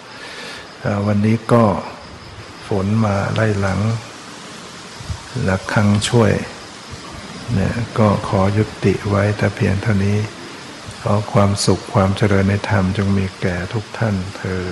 [1.06, 1.64] วันนี้ก็
[2.68, 3.80] ฝนมาไล่หลัง
[5.44, 6.32] หลักคังช่วย
[7.54, 10.18] เนี่ยก็ขอยุติไว้แต่เพียงเท่านี้
[11.02, 14.62] ขอความสุขความเจริญในธรรมจงมีแก่ทุกท่านเธอ